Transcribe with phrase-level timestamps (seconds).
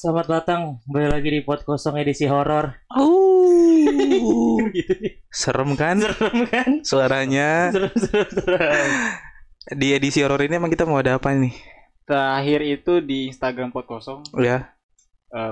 [0.00, 2.72] Selamat datang kembali lagi di pot kosong edisi horor.
[2.96, 5.20] Oh, gitu nih.
[5.28, 6.70] serem kan Serem kan?
[6.80, 7.68] suaranya.
[7.68, 8.88] Serem serem serem.
[9.76, 11.52] Di edisi horor ini emang kita mau ada apa nih?
[12.08, 14.72] terakhir itu di Instagram pot kosong Ya.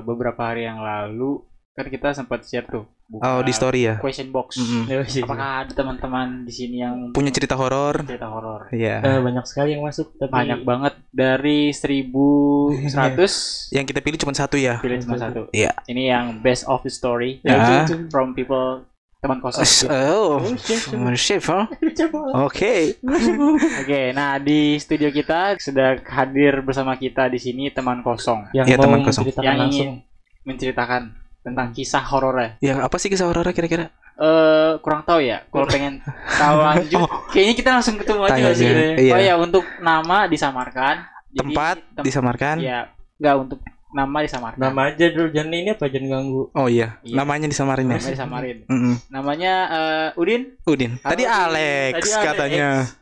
[0.02, 1.44] beberapa hari yang lalu
[1.78, 3.94] kan kita sempat share tuh buka Oh, di story ya.
[3.96, 4.58] question box.
[4.84, 5.22] Ya, sih.
[5.22, 8.02] apakah ada teman-teman di sini yang Punya cerita horor.
[8.02, 8.98] cerita horor Iya.
[8.98, 14.56] Eh, banyak sekali yang masuk tapi banyak banget dari 1100 Yang kita pilih cuma satu
[14.56, 14.78] ya.
[14.78, 15.72] pilih cuma satu Iya.
[15.86, 17.84] ini yang best of the story Ya.
[18.08, 18.82] from people
[19.18, 20.88] teman kosong Oh, chef.
[21.16, 21.44] chef.
[22.40, 22.96] Oke.
[23.82, 28.74] Oke, nah di studio kita sudah hadir bersama kita di sini teman kosong Yang Iya,
[28.74, 29.24] mau teman kosong.
[29.24, 29.90] menceritakan yang langsung.
[29.90, 30.04] ingin
[30.44, 31.02] menceritakan
[31.40, 32.58] tentang kisah horornya.
[32.58, 33.88] Ya apa sih kisah horornya kira-kira?
[34.14, 35.46] Eh kurang tahu ya.
[35.46, 37.22] Kalau pengen tahu lanjut, Oh.
[37.28, 38.66] kayaknya kita langsung ketemu aja Tanya sih.
[38.66, 39.12] aja, iya.
[39.12, 41.06] Oh ya untuk nama disamarkan.
[41.28, 42.56] Jadi, Tempat tem- disamarkan.
[42.58, 44.58] Ya, nggak untuk nama disamarkan.
[44.60, 46.42] Nama aja dulu jangan ini apa jangan ganggu.
[46.50, 47.14] Oh iya, Iya.
[47.14, 47.96] namanya disamarin ya.
[47.96, 48.58] Nama disamarin.
[48.66, 48.94] Mm-mm.
[49.08, 50.42] Namanya eh, Udin.
[50.64, 50.98] Udin.
[50.98, 52.26] Tadi Halo, Alex Tadi Alex.
[52.26, 52.68] katanya.
[52.82, 52.97] Alex.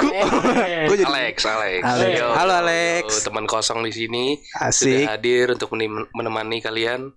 [0.92, 1.80] Jadi Alex, Alex.
[1.82, 2.12] Alex.
[2.14, 3.04] Yo, Halo, Alex.
[3.06, 5.02] yo, Teman kosong di sini asik.
[5.02, 7.12] sudah hadir untuk menem- menemani kalian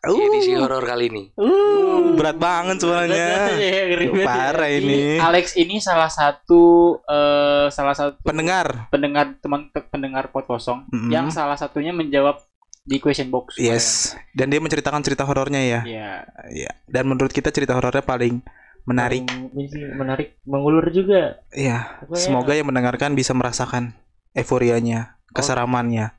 [0.00, 1.28] di Uh, edisi horor kali ini.
[1.34, 3.52] uh, berat banget suaranya.
[3.52, 4.24] Ya, ya.
[4.24, 5.20] Parah ini.
[5.20, 8.88] Alex ini salah satu eh, salah satu Pendengar.
[8.88, 11.12] pendengar teman pendengar pot kosong Mm-mm.
[11.12, 12.40] yang salah satunya menjawab
[12.80, 13.60] di question box.
[13.60, 14.16] Yes.
[14.32, 15.80] Dan dia menceritakan cerita horornya ya.
[15.84, 16.12] Iya.
[16.48, 16.70] Iya.
[16.88, 18.40] Dan menurut kita cerita horornya paling
[18.84, 19.24] menarik.
[19.94, 21.40] Menarik, mengulur juga.
[21.50, 22.00] Iya.
[22.00, 23.94] Pokoknya- Semoga yang mendengarkan bisa merasakan
[24.32, 26.14] euforianya, keseramannya.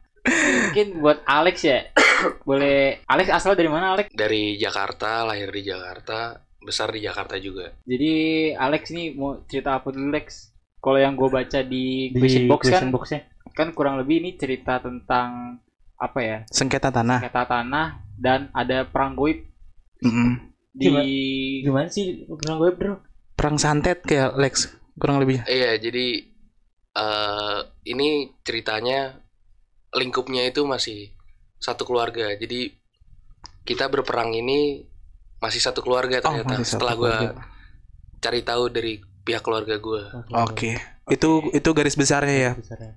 [0.69, 1.89] Mungkin buat Alex ya.
[2.47, 4.11] Boleh Alex asal dari mana Alex?
[4.11, 7.73] Dari Jakarta, lahir di Jakarta, besar di Jakarta juga.
[7.83, 8.13] Jadi
[8.53, 10.53] Alex nih mau cerita apa dulu Lex?
[10.77, 13.21] Kalau yang gue baca di, Di question box question kan boxnya.
[13.51, 15.57] kan kurang lebih ini cerita tentang
[15.95, 16.37] apa ya?
[16.49, 17.21] Sengketa tanah.
[17.21, 19.45] Kata tanah dan ada perang goib
[20.01, 20.50] Mm-mm.
[20.71, 20.87] Di
[21.63, 22.93] Gimana sih kurang gue bro?
[23.35, 25.41] Perang santet kayak Lex kurang lebih.
[25.47, 26.27] Iya, jadi
[26.91, 29.15] eh ini ceritanya
[29.95, 31.11] lingkupnya itu masih
[31.57, 32.31] satu keluarga.
[32.35, 32.71] Jadi
[33.63, 34.85] kita berperang ini
[35.41, 36.61] masih satu keluarga Oh, ternyata.
[36.61, 37.43] satu Setelah gua keluarga.
[38.21, 38.93] cari tahu dari
[39.25, 40.01] pihak keluarga gua.
[40.45, 40.77] Oke.
[41.09, 42.51] Itu itu garis besarnya ya.
[42.55, 42.93] Besarnya.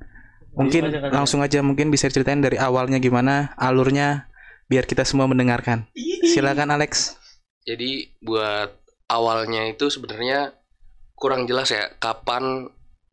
[0.54, 4.30] Mungkin Jadi, langsung aja mungkin bisa ceritain dari awalnya gimana alurnya
[4.70, 5.90] biar kita semua mendengarkan.
[6.22, 7.18] Silakan Alex.
[7.64, 8.70] Jadi buat
[9.06, 10.52] awalnya itu sebenarnya
[11.14, 12.68] kurang jelas ya kapan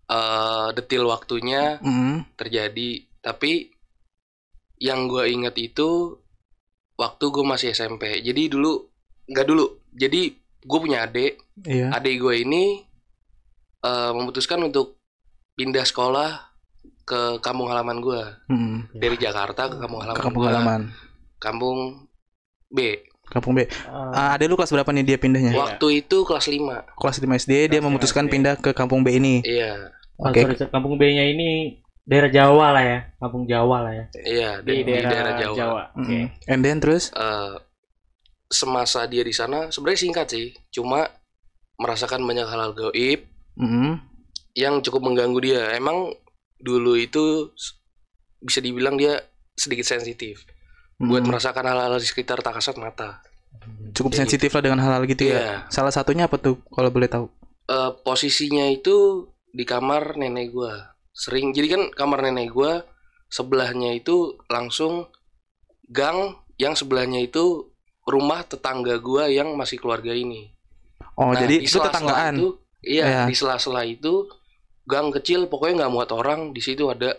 [0.06, 2.36] eh, detil waktunya Mm.
[2.36, 2.92] terjadi.
[3.22, 3.72] Tapi
[4.78, 6.20] yang gue inget itu
[6.96, 8.20] waktu gue masih SMP.
[8.20, 8.92] Jadi dulu
[9.26, 9.66] nggak dulu.
[9.92, 11.40] Jadi gue punya adik.
[11.64, 11.96] Iya.
[11.96, 12.84] Adik gue ini
[13.82, 15.00] eh, memutuskan untuk
[15.54, 16.30] pindah sekolah
[17.02, 18.92] ke kampung halaman gue Mm.
[18.94, 20.18] dari Jakarta ke kampung halaman.
[20.18, 20.52] Ke kampung gua.
[20.52, 20.82] halaman.
[21.38, 21.80] Kampung
[22.68, 22.80] B.
[23.32, 23.64] Kampung B.
[23.88, 25.56] Ah, Ah, ada lu kelas berapa nih dia pindahnya?
[25.56, 28.32] Waktu itu kelas 5 Kelas 5 SD dia Kelas lima memutuskan SD.
[28.36, 29.40] pindah ke kampung B ini.
[29.42, 29.88] Iya.
[30.20, 30.44] oh, Oke.
[30.44, 30.68] sorry.
[30.68, 34.06] kampung B-nya ini daerah Jawa lah ya, kampung Jawa lah ya.
[34.20, 35.56] Iya, di, di, daerah, Jawa.
[35.56, 35.84] Jawa.
[35.96, 36.12] Oke.
[36.12, 36.26] Mm.
[36.46, 37.56] And then terus Eh,
[38.52, 41.08] semasa dia di sana sebenarnya singkat sih, cuma
[41.80, 43.24] merasakan banyak hal-hal gaib
[43.56, 43.94] mm,
[44.54, 45.72] yang cukup mengganggu dia.
[45.72, 46.12] Emang
[46.60, 47.50] dulu itu
[48.38, 49.24] bisa dibilang dia
[49.56, 50.44] sedikit sensitif
[51.02, 53.22] buat mm, merasakan hal-hal di sekitar tak kasat mata.
[53.92, 55.36] cukup Jadi- sensitif lah dengan hal-hal gitu Iya.
[55.36, 55.56] ya.
[55.68, 57.28] Salah satunya apa tuh kalau boleh tahu?
[57.68, 60.96] Eh, posisinya itu di kamar nenek gua.
[61.12, 62.88] Sering jadi kan kamar nenek gua
[63.28, 65.12] sebelahnya itu langsung
[65.86, 67.70] gang yang sebelahnya itu
[68.04, 70.50] rumah tetangga gua yang masih keluarga ini.
[71.14, 72.34] Oh, Nah, jadi di itu tetanggaan.
[72.40, 72.48] itu,
[72.82, 73.24] iya, Iya.
[73.28, 74.26] di sela-sela itu
[74.84, 77.14] gang kecil pokoknya nggak muat orang di situ ada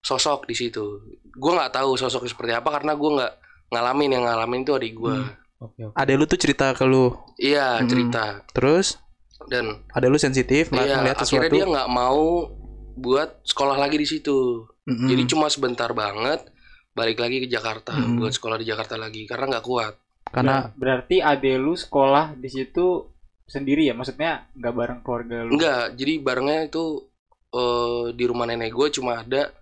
[0.00, 1.00] sosok di situ.
[1.36, 3.32] Gua nggak tahu sosoknya seperti apa karena gua nggak
[3.68, 5.14] ngalamin yang ngalamin itu adik gua.
[5.16, 5.30] Hmm.
[5.58, 5.94] Oke, oke.
[5.94, 7.12] Ada lu tuh cerita ke lu.
[7.36, 7.86] Iya Hmm.
[7.86, 9.00] cerita Terus
[9.46, 11.48] dan ada lu sensitif iya akhirnya sesuatu.
[11.50, 12.48] dia nggak mau
[12.94, 14.64] buat sekolah lagi di situ.
[14.82, 15.06] Mm-mm.
[15.06, 16.44] Jadi cuma sebentar banget
[16.92, 18.16] balik lagi ke Jakarta Hmm.
[18.16, 19.94] buat sekolah di Jakarta lagi karena nggak kuat.
[20.26, 23.06] karena Ber- berarti ade lu sekolah di situ
[23.42, 23.94] sendiri ya?
[23.94, 25.54] Maksudnya nggak bareng keluarga lu?
[25.54, 27.06] Enggak, jadi barengnya itu
[27.48, 29.54] eh, di rumah nenek gue cuma ada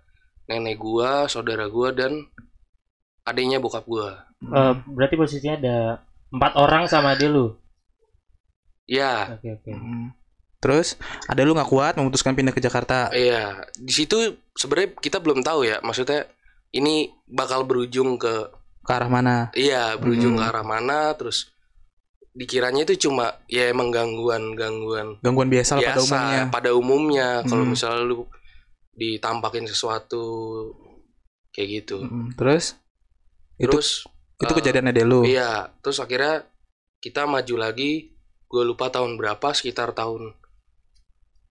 [0.45, 2.25] nenek gua, saudara gua dan
[3.23, 4.25] adiknya bokap gua.
[4.39, 5.77] Eh, berarti posisinya ada
[6.29, 7.55] empat orang sama dia lu.
[8.85, 9.71] Ya, Oke, oke.
[9.71, 10.13] Mm.
[10.57, 13.09] Terus ada lu nggak kuat memutuskan pindah ke Jakarta.
[13.11, 13.65] iya.
[13.75, 14.17] Di situ
[14.51, 16.25] sebenarnya kita belum tahu ya, maksudnya
[16.71, 18.49] ini bakal berujung ke
[18.81, 19.49] Ke arah mana?
[19.53, 20.39] iya, berujung Hmm.
[20.39, 21.49] ke arah mana terus
[22.31, 26.43] dikiranya itu cuma ya emang gangguan-gangguan Gangguan biasa lah pada biasa umumnya.
[26.51, 27.71] pada umumnya kalau Hmm.
[27.71, 28.27] misalnya lu
[28.95, 30.23] ditampakin sesuatu
[31.51, 32.03] kayak gitu.
[32.03, 32.35] Mm-mm.
[32.39, 32.79] Terus
[33.59, 33.89] itu Terus
[34.39, 35.23] itu eh, kejadian lu.
[35.23, 36.43] Iya, terus akhirnya
[36.99, 38.11] kita maju lagi.
[38.45, 40.31] Gue lupa tahun berapa, sekitar tahun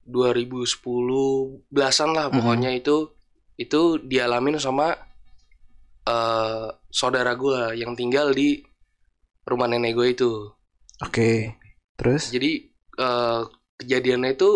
[0.05, 2.35] 2010 belasan lah Mhm.
[2.37, 3.12] pokoknya itu
[3.56, 4.93] itu dialamin sama
[6.05, 8.61] eh saudara gue yang tinggal di
[9.49, 10.32] rumah nenek gue itu.
[11.00, 11.56] Oke.
[11.96, 12.69] Terus Jadi
[13.00, 13.41] eh
[13.81, 14.50] kejadiannya itu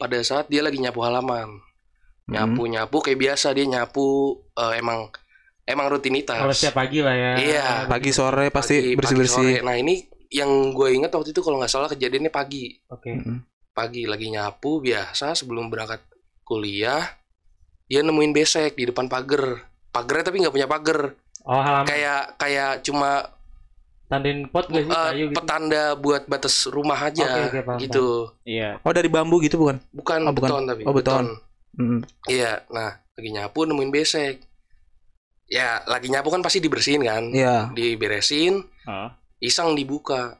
[0.00, 1.60] pada saat dia lagi nyapu halaman.
[2.26, 4.06] Nyapu nyapu kayak biasa dia nyapu
[4.50, 5.12] eh, emang
[5.62, 6.36] emang rutinitas.
[6.36, 7.30] Kalau setiap pagi lah ya.
[7.36, 7.66] Iya.
[7.86, 9.50] pagi sore pasti Pagi- pagi, bersih-bersih.
[9.54, 9.62] sore.
[9.62, 9.94] Nah ini
[10.28, 12.72] yang gue inget waktu itu kalau nggak salah kejadiannya pagi.
[12.86, 13.12] Oke.
[13.12, 13.38] Mm-mm.
[13.70, 16.00] Pagi lagi nyapu biasa sebelum berangkat
[16.42, 17.04] kuliah.
[17.84, 19.60] Dia nemuin besek di depan pagar.
[19.88, 21.12] Pagernya tapi nggak punya pagar.
[21.44, 23.28] Oh halaman Kayak kayak cuma
[24.04, 25.36] tandain pot gak sih eh, kayu gitu.
[25.38, 28.06] petanda buat batas rumah aja Oke, oke, paham, gitu.
[28.44, 28.80] Iya.
[28.80, 29.76] Oh dari bambu gitu bukan?
[29.90, 30.48] Bukan, Oh, bukan.
[30.50, 30.82] beton tapi.
[30.84, 31.24] Oh, beton.
[31.78, 32.00] Mm.
[32.30, 32.62] Iya.
[32.70, 34.42] Nah lagi nyapu nemuin besek.
[35.50, 37.30] Ya lagi nyapu kan pasti dibersihin kan.
[37.30, 37.70] Iya.
[37.74, 38.64] Diberesin.
[38.88, 39.14] Hah?
[39.42, 40.38] Iseng dibuka.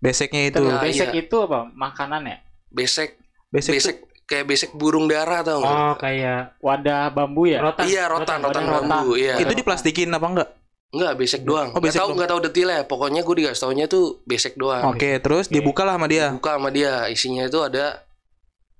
[0.00, 0.60] Beseknya itu.
[0.60, 1.24] Nah, Besek iya.
[1.24, 1.68] itu apa?
[1.72, 2.38] Makanan ya?
[2.68, 3.16] Besek
[3.46, 3.96] Besek, besek
[4.26, 5.76] kayak besek burung dara tau nggak?
[5.78, 7.62] Oh kayak Wadah bambu ya?
[7.62, 7.86] rotan.
[7.86, 8.90] Iya rotan rotan, rotan.
[8.90, 9.38] bambu iya.
[9.38, 10.48] itu diplastikin apa enggak?
[10.90, 11.70] Enggak besek doang.
[11.74, 12.16] Oh, besek tahu doang.
[12.18, 12.80] nggak tahu detailnya.
[12.84, 14.82] Pokoknya gue dikasih taunya tuh besek doang.
[14.92, 16.34] Oke, terus dibuka lah sama dia.
[16.34, 17.06] Buka sama dia.
[17.10, 18.06] Isinya itu ada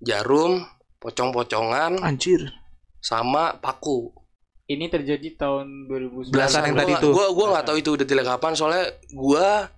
[0.03, 0.67] jarum,
[1.07, 2.51] pocong-pocongan, Anjir.
[2.99, 4.11] sama paku.
[4.67, 6.35] Ini terjadi tahun 2011.
[6.35, 7.15] Belasan yang tadi tuh.
[7.15, 8.53] Gua gua nggak tahu itu detailnya kapan.
[8.53, 9.71] Soalnya gua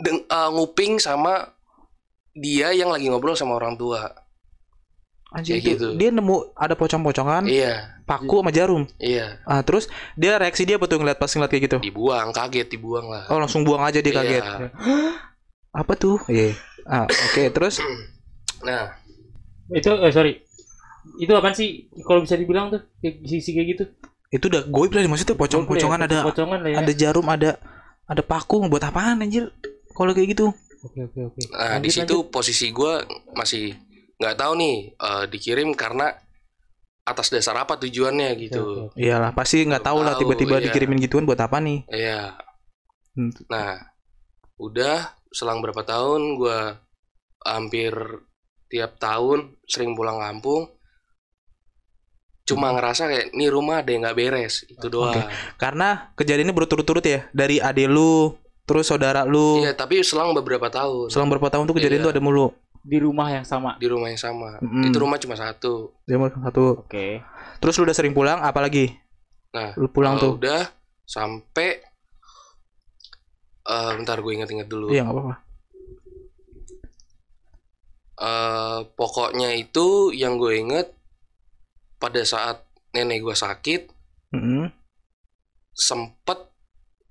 [0.00, 1.52] deng, eh, nguping sama
[2.32, 4.08] dia yang lagi ngobrol sama orang tua.
[5.32, 5.72] Anjir Kayak itu.
[5.76, 5.88] gitu.
[5.96, 8.84] Dia nemu ada pocong-pocongan, Iya, paku sama jarum.
[9.00, 9.40] iya.
[9.44, 11.76] Ah, terus dia reaksi dia tuh ngeliat pas ngeliat kayak gitu?
[11.80, 13.24] Dibuang, kaget dibuang lah.
[13.32, 14.44] Oh, langsung buang aja dia kaget.
[14.44, 14.68] Iya.
[15.80, 16.20] Apa tuh?
[16.28, 16.52] Iya.
[16.84, 17.80] Ah, oke, terus
[18.62, 18.94] Nah,
[19.74, 20.32] itu eh sorry.
[21.18, 23.84] Itu apaan sih kalau bisa dibilang tuh kayak sisi kayak gitu?
[24.32, 26.76] itu udah gue bilang maksudnya pocong-pocongan ada Pocongan lah ya.
[26.80, 27.60] ada jarum, ada
[28.08, 29.52] ada paku buat apaan anjir?
[29.92, 30.56] Kalau kayak gitu.
[30.82, 31.40] Oke oke oke.
[31.52, 33.04] Nah, di Lanjut, situ posisi gua
[33.36, 33.76] masih
[34.16, 36.16] nggak tahu nih eh, dikirim karena
[37.04, 38.88] atas dasar apa tujuannya gitu.
[38.88, 38.98] Oke, oke.
[38.98, 40.64] Iyalah, pasti nggak tahu lah tiba-tiba iya.
[40.72, 41.84] dikirimin gituan buat apa nih?
[41.92, 42.40] Iya.
[43.12, 43.30] Hmm.
[43.52, 43.84] Nah,
[44.56, 46.80] udah selang berapa tahun gua
[47.44, 47.92] hampir
[48.72, 50.72] tiap tahun sering pulang kampung
[52.42, 55.14] cuma ngerasa kayak nih rumah ada yang nggak beres itu doang.
[55.54, 58.34] Karena kejadiannya berturut-turut ya dari ade lu,
[58.64, 59.62] terus saudara lu.
[59.62, 62.06] Iya, tapi selang beberapa tahun Selang berapa tahun tuh kejadian Iya.
[62.08, 62.50] tuh ada mulu.
[62.82, 63.78] Di rumah yang sama.
[63.78, 64.58] di rumah yang sama.
[64.58, 64.90] Mm-mm.
[64.90, 65.94] Itu rumah cuma satu.
[66.02, 66.82] Dia mau satu.
[66.82, 67.22] Oke.
[67.62, 68.90] Terus lu udah sering pulang, apalagi?
[69.54, 70.34] Nah, Lu pulang tuh.
[70.34, 70.66] udah
[71.06, 71.78] sampai
[73.62, 74.90] eh bentar gue inget-inget dulu.
[74.90, 75.34] Iya nggak apa-apa.
[78.12, 80.92] Eh, pokoknya itu yang gue inget
[81.96, 82.60] pada saat
[82.92, 83.88] nenek gue sakit
[84.36, 84.68] Mm-mm.
[85.72, 86.38] sempet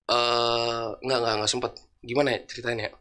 [0.06, 1.74] eh nggak nggak nggak sempet
[2.06, 2.94] gimana ya ceritanya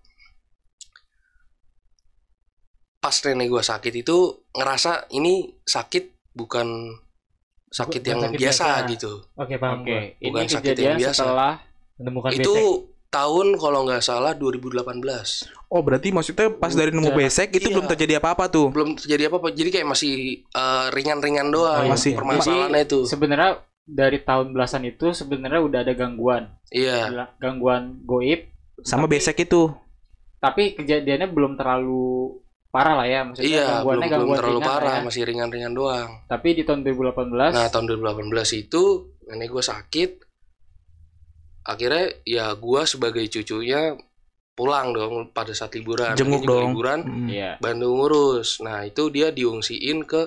[3.01, 4.17] pas nenek gue sakit itu
[4.57, 6.97] ngerasa ini sakit bukan
[7.71, 8.91] sakit Bukan yang sakit biasa, biasa.
[8.91, 9.93] gitu Oke, paham Oke.
[9.93, 10.01] gua.
[10.19, 11.15] Ini Bukan sakit yang kejadian biasa.
[11.23, 11.53] setelah
[12.01, 12.55] Menemukan itu.
[13.11, 14.87] Tahun kalau nggak salah 2018
[15.67, 17.75] Oh berarti maksudnya pas dari nemu besek itu Iya.
[17.75, 18.71] belum terjadi apa-apa tuh?
[18.71, 20.15] belum terjadi apa-apa jadi kayak masih
[20.45, 21.93] eh, ringan-ringan doang Oh, iya.
[21.93, 23.51] Masih- permasalahannya itu sebenarnya
[23.83, 26.47] dari tahun belasan itu sebenarnya udah ada gangguan.
[26.69, 28.47] iya Gangguan goib,
[28.81, 29.75] Sama Tapi- besek itu.
[30.39, 32.33] tapi kejadiannya belum terlalu
[32.67, 35.03] parah lah ya maksudnya iya belum, gangguannya belum gangguan terlalu ringan parah ya.
[35.03, 38.83] masih ringan-ringan doang Tapi di tahun 2018 Nah tahun 2018 itu
[39.27, 40.11] nenek gue sakit,
[41.63, 43.97] akhirnya ya gue sebagai cucunya
[44.53, 46.13] pulang dong pada saat liburan.
[46.15, 46.73] Jenguk dong.
[46.73, 47.27] Liburan Mm.
[47.29, 47.51] Iya.
[47.59, 48.61] Bandung ngurus.
[48.61, 50.23] Nah itu dia diungsiin ke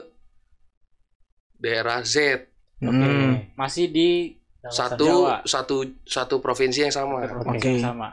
[1.56, 2.48] daerah Z
[2.84, 2.92] Oke.
[2.92, 3.56] Mm.
[3.56, 5.36] Masih di satu Jawa.
[5.48, 7.24] satu satu provinsi yang sama.
[7.24, 7.72] provinsi Oke.
[7.80, 8.10] yang sama.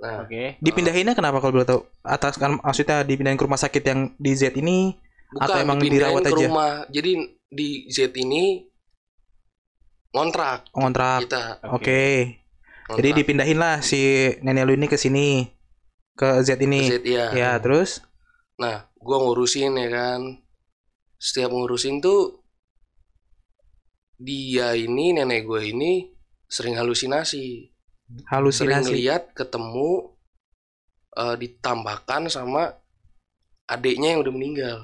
[0.00, 0.56] Nah Oke.
[0.64, 1.80] Dipindahinnya kenapa kalau boleh tahu?
[2.00, 4.96] Atas kan maksudnya dipindahin ke rumah sakit yang di Z ini
[5.28, 6.38] bukan Atau emang dipindahin dirawat ke aja?
[6.48, 6.72] rumah.
[6.88, 7.12] Jadi
[7.50, 8.69] di Z ini
[10.10, 11.26] ngontrak ngontrak.
[11.26, 11.62] kita.
[11.70, 12.36] Oke.
[12.90, 13.18] Jadi ngontrak.
[13.22, 15.46] dipindahin lah si nenek lu ini ke sini
[16.18, 16.82] ke Z Ke ini.
[16.90, 17.30] Z ya.
[17.32, 18.02] Ya, terus
[18.60, 20.20] Nah, gua ngurusin ya kan.
[21.16, 22.44] Setiap ngurusin tuh
[24.20, 26.12] dia ini nenek gue ini
[26.44, 27.72] sering halusinasi,
[28.12, 28.92] sering halusinasi.
[28.92, 30.12] lihat ketemu
[31.16, 32.76] eh, ditambahkan sama
[33.64, 34.78] adiknya yang udah meninggal.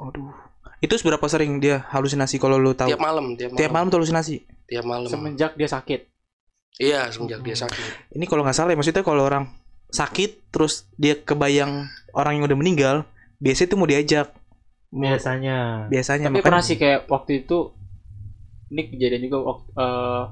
[0.00, 0.32] Aduh.
[0.80, 2.88] Itu seberapa sering dia halusinasi kalau lu tahu?
[2.88, 4.48] Tiap malam, tiap malam, Tiap malam tuh halusinasi.
[4.70, 5.10] Tiap malam.
[5.10, 6.00] Semenjak dia sakit.
[6.78, 8.14] Iya, semenjak dia sakit.
[8.14, 9.50] Ini kalau nggak salah ya, maksudnya kalau orang
[9.90, 11.84] sakit terus dia kebayang
[12.14, 12.96] orang yang udah meninggal,
[13.36, 14.30] biasanya tuh mau diajak.
[14.90, 17.70] biasanya biasanya Tapi makan- pernah sih kayak waktu itu
[18.70, 20.22] ini kejadian juga waktu eh,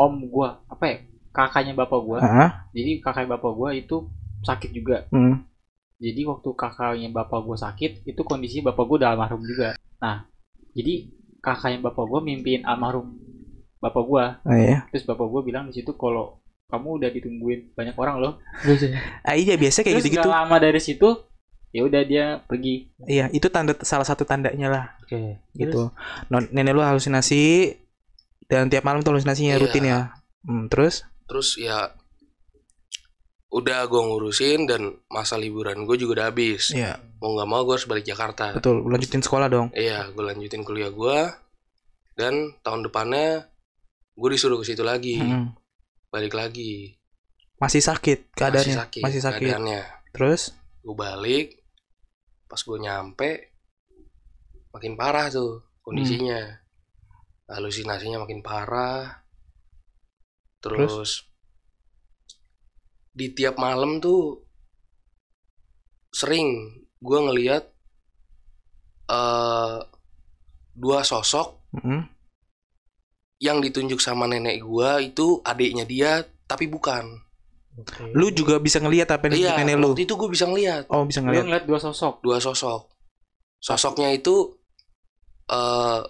[0.00, 0.96] om gua apa ya
[1.28, 2.18] kakaknya bapak gua.
[2.20, 2.50] Hah?
[2.72, 4.08] Jadi kakaknya bapak gua itu
[4.40, 5.04] sakit juga.
[5.12, 5.44] Hmm.
[6.00, 9.76] Jadi waktu kakaknya bapak gua sakit itu kondisi bapak gua udah almarhum juga.
[10.00, 10.24] Nah,
[10.72, 11.12] jadi
[11.44, 13.20] kakaknya bapak gua mimpiin almarhum
[13.84, 14.40] bapak gua.
[14.42, 14.88] Oh, iya.
[14.88, 18.32] Terus bapak gua bilang di situ kalau kamu udah ditungguin banyak orang loh.
[19.20, 20.24] Ah, iya biasa kayak Terus gitu-gitu.
[20.24, 21.08] gak lama dari situ
[21.70, 22.88] ya udah dia pergi.
[23.04, 25.20] Iya, itu tanda salah satu tandanya lah oke
[25.52, 25.92] gitu.
[26.26, 27.76] Non, nenek lu halusinasi
[28.46, 29.62] dan tiap malam tuh halusinasinya Iya.
[29.62, 30.00] rutin ya.
[30.42, 31.92] Hmm, terus terus ya
[33.48, 37.74] udah gue ngurusin dan masa liburan gue juga udah habis Iya, mau nggak mau gue
[37.74, 38.82] harus balik Jakarta betul.
[38.82, 39.70] Lanjutin sekolah dong.
[39.72, 41.18] iya gue lanjutin kuliah gue
[42.14, 43.46] dan tahun depannya
[44.14, 45.18] gue disuruh ke situ lagi.
[45.18, 45.52] Hmm.
[46.14, 46.94] balik lagi.
[47.58, 48.70] Masih sakit keadaannya.
[48.70, 49.50] masih sakit, Masih sakit.
[49.50, 49.82] keadaannya.
[50.14, 50.54] Terus?
[50.78, 51.58] Gue balik.
[52.46, 53.30] Pas gue nyampe
[54.70, 56.38] makin parah tuh kondisinya.
[56.38, 56.62] Hmm.
[57.44, 59.26] halusinasinya makin parah.
[60.62, 61.28] Terus,
[63.14, 64.42] di tiap malam tuh
[66.10, 67.64] sering gue ngeliat
[69.04, 69.78] eh
[70.74, 72.13] dua sosok mm,
[73.44, 76.12] yang ditunjuk sama nenek gue itu adiknya dia
[76.44, 77.04] tapi bukan
[77.74, 78.08] Oke.
[78.10, 79.92] lu juga bisa ngelihat apa yang iya nenek lu.
[79.92, 81.44] waktu itu gue bisa ngeliat Oh, bisa ngelihat.
[81.44, 82.22] ngeliat dua sosok.
[82.22, 82.88] dua sosok.
[83.58, 84.54] Sosoknya itu
[85.46, 86.00] eh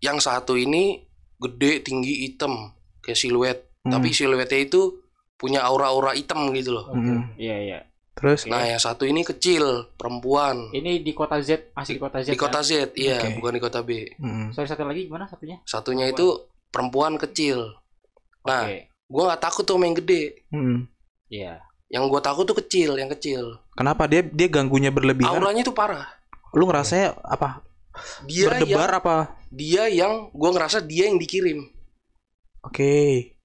[0.00, 0.98] yang satu ini
[1.38, 3.58] gede, tinggi, hitam kayak siluet.
[3.84, 3.92] Hmm.
[3.92, 4.98] Tapi siluetnya itu
[5.36, 6.90] punya aura-aura hitam gitu loh.
[6.90, 7.30] Hmm.
[7.36, 7.78] Iya iya.
[8.12, 10.68] Terus Nah, yang satu ini kecil, perempuan.
[10.70, 12.28] Ini di kota Z, masih di kota Z.
[12.28, 12.66] Di kota kan?
[12.66, 13.40] Z, iya, Oke.
[13.40, 13.90] bukan di kota B.
[14.20, 15.56] Mm, Sorry satu lagi gimana satunya?
[15.64, 16.28] Satunya itu
[16.72, 17.76] perempuan kecil.
[18.42, 18.88] Nah, Oke.
[19.06, 20.22] gua nggak takut tuh sama yang gede.
[20.50, 20.78] mm.
[21.28, 21.60] Iya.
[21.92, 23.60] Yang gua takut tuh kecil, yang kecil.
[23.76, 25.28] Kenapa dia dia ganggunya berlebihan?
[25.36, 26.08] Auranya tuh parah.
[26.56, 27.60] Lu ngerasanya apa?
[28.24, 29.16] Dia Berdebar yang apa?
[29.52, 31.68] dia yang gua ngerasa dia yang dikirim.
[32.64, 33.36] Oke.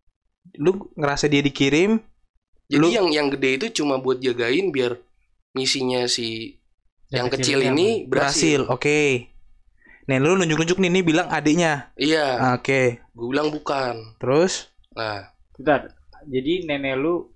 [0.56, 2.00] Lu ngerasa dia dikirim?
[2.68, 4.96] Jadi Lu- yang yang gede itu cuma buat jagain biar
[5.52, 6.56] misinya si
[7.08, 8.64] yang kecil kecilnya ini Berhasil.
[8.68, 8.74] berhasil.
[8.74, 9.00] Oke.
[10.08, 11.92] Nih lu nunjuk-nunjuk nih, nih bilang adiknya.
[12.00, 13.04] Iya, Oke.
[13.04, 14.16] gue bilang bukan.
[14.18, 14.72] Terus?
[14.96, 15.92] Nah, Bentar.
[16.28, 17.28] Jadi nenek lu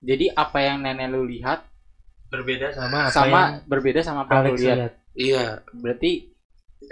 [0.00, 1.66] jadi apa yang nenek lu lihat
[2.30, 4.76] berbeda sama apa sama yang berbeda sama apa yang lu lihat.
[4.78, 6.30] lihat iya, Berarti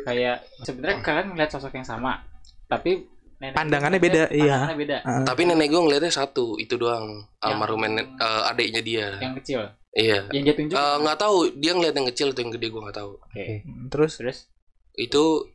[0.03, 2.21] kayak sebenarnya kalian ngeliat sosok yang sama,
[2.67, 3.07] tapi
[3.38, 4.45] nenek lu Pandangannya beda, iya.
[4.67, 4.97] Pandangannya beda.
[5.07, 7.23] Ah, tapi nenek gue ngeliatnya satu, itu doang.
[7.23, 9.07] Yang- Almarhum nenek eh, adiknya dia.
[9.23, 9.61] Yang kecil.
[9.95, 10.19] Iya.
[10.35, 10.77] Yang dia tunjuk.
[10.77, 13.12] Eh, nggak tahu dia ngeliat yang kecil atau yang gede gue nggak tahu.
[13.17, 13.45] Oke.
[13.88, 14.12] terus?
[14.21, 14.38] Terus
[14.99, 15.47] Itu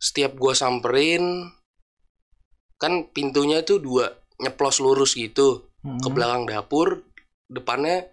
[0.00, 1.52] setiap gue samperin
[2.80, 4.08] kan pintunya tuh dua
[4.40, 7.00] nyeplos lurus gitu Mm, ke belakang dapur,
[7.48, 8.04] depannya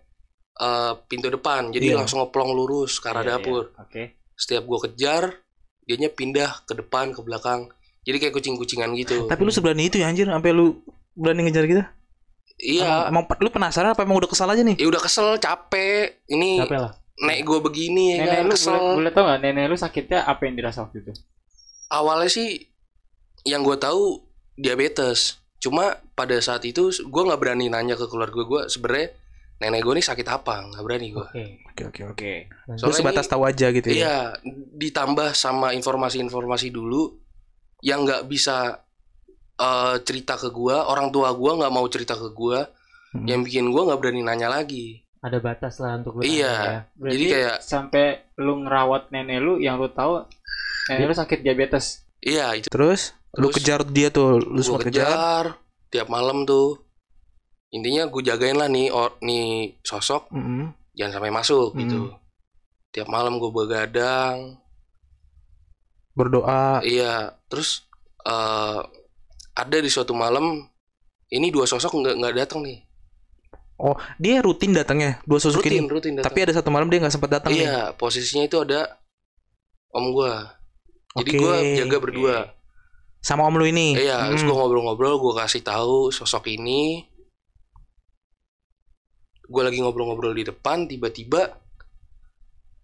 [0.56, 1.68] eh, pintu depan.
[1.70, 2.00] Jadi Iya.
[2.00, 3.36] langsung ngeplong lurus ke arah Iya, iya.
[3.40, 3.64] dapur.
[3.76, 4.04] Oke.
[4.38, 5.34] setiap gua kejar
[5.82, 10.08] dianya pindah ke depan ke belakang jadi kayak kucing-kucingan gitu Tapi lu seberani itu ya
[10.08, 10.78] anjir sampai lu
[11.12, 11.82] berani ngejar gitu?
[12.58, 14.78] iya Emang lu penasaran apa emang udah kesal aja nih?
[14.78, 18.74] ya udah kesel capek ini capek lah nek gua begini ya Nenek kan lu kesel
[18.74, 21.12] boleh, boleh tau gak nenek lu sakitnya apa yang dirasa waktu itu?
[21.88, 22.68] awalnya sih
[23.44, 24.22] yang gua tahu
[24.54, 29.14] diabetes cuma pada saat itu gua nggak berani nanya ke keluarga gua sebenarnya
[29.58, 31.46] nenek gua nih sakit apa nggak berani gua oke
[31.78, 32.18] Oke oke oke.
[32.18, 32.38] okay.
[32.68, 33.94] Lu Soalnya sebatas ini- tahu aja gitu ya.
[33.94, 34.18] Iya,
[34.74, 37.22] ditambah sama informasi-informasi dulu
[37.82, 38.82] yang nggak bisa
[39.54, 42.66] eh, cerita ke gua, orang tua gua nggak mau cerita ke gua,
[43.08, 43.26] Hmm.
[43.26, 45.06] yang bikin gua nggak berani nanya lagi.
[45.18, 46.54] Ada batas lah untuk lu Iya.
[46.54, 46.78] ya.
[46.94, 48.06] Berarti Jadi kayak- sampai
[48.38, 50.24] lu ngerawat nenek lu yang lu tahu
[50.88, 52.06] nenek lu sakit diabetes.
[52.20, 55.06] Iya, itu Terus, lu Terus kejar dia tuh, lu gua sempat kejar.
[55.06, 55.46] kejar
[55.88, 56.82] tiap malam tuh.
[57.70, 60.72] Intinya gue jagain lah nih, or, nih sosok Mm-mm.
[60.94, 61.80] jangan sampai masuk Hmm.
[61.82, 62.00] gitu.
[62.90, 64.56] Tiap malam gue begadang,
[66.14, 66.82] Berdoa.
[66.82, 67.36] iya.
[67.48, 67.86] Terus
[68.24, 68.80] eh,
[69.54, 70.64] ada di suatu malam
[71.28, 72.87] ini dua sosok nggak nggak datang nih.
[74.18, 75.90] Dia rutin datangnya dua sosok rutin, ini.
[75.90, 76.34] rutin datang.
[76.34, 77.70] Tapi ada satu malam dia nggak sempat datang nih.
[77.70, 78.98] Iya, posisinya itu ada
[79.94, 80.58] om gua.
[81.18, 81.40] Jadi Oke.
[81.40, 82.36] gua jaga berdua.
[83.22, 83.98] Sama om lu ini.
[83.98, 84.50] Iya, terus Mm.
[84.50, 87.06] gua ngobrol-ngobrol, gua kasih tahu sosok ini.
[89.48, 91.56] Gua lagi ngobrol-ngobrol di depan, tiba-tiba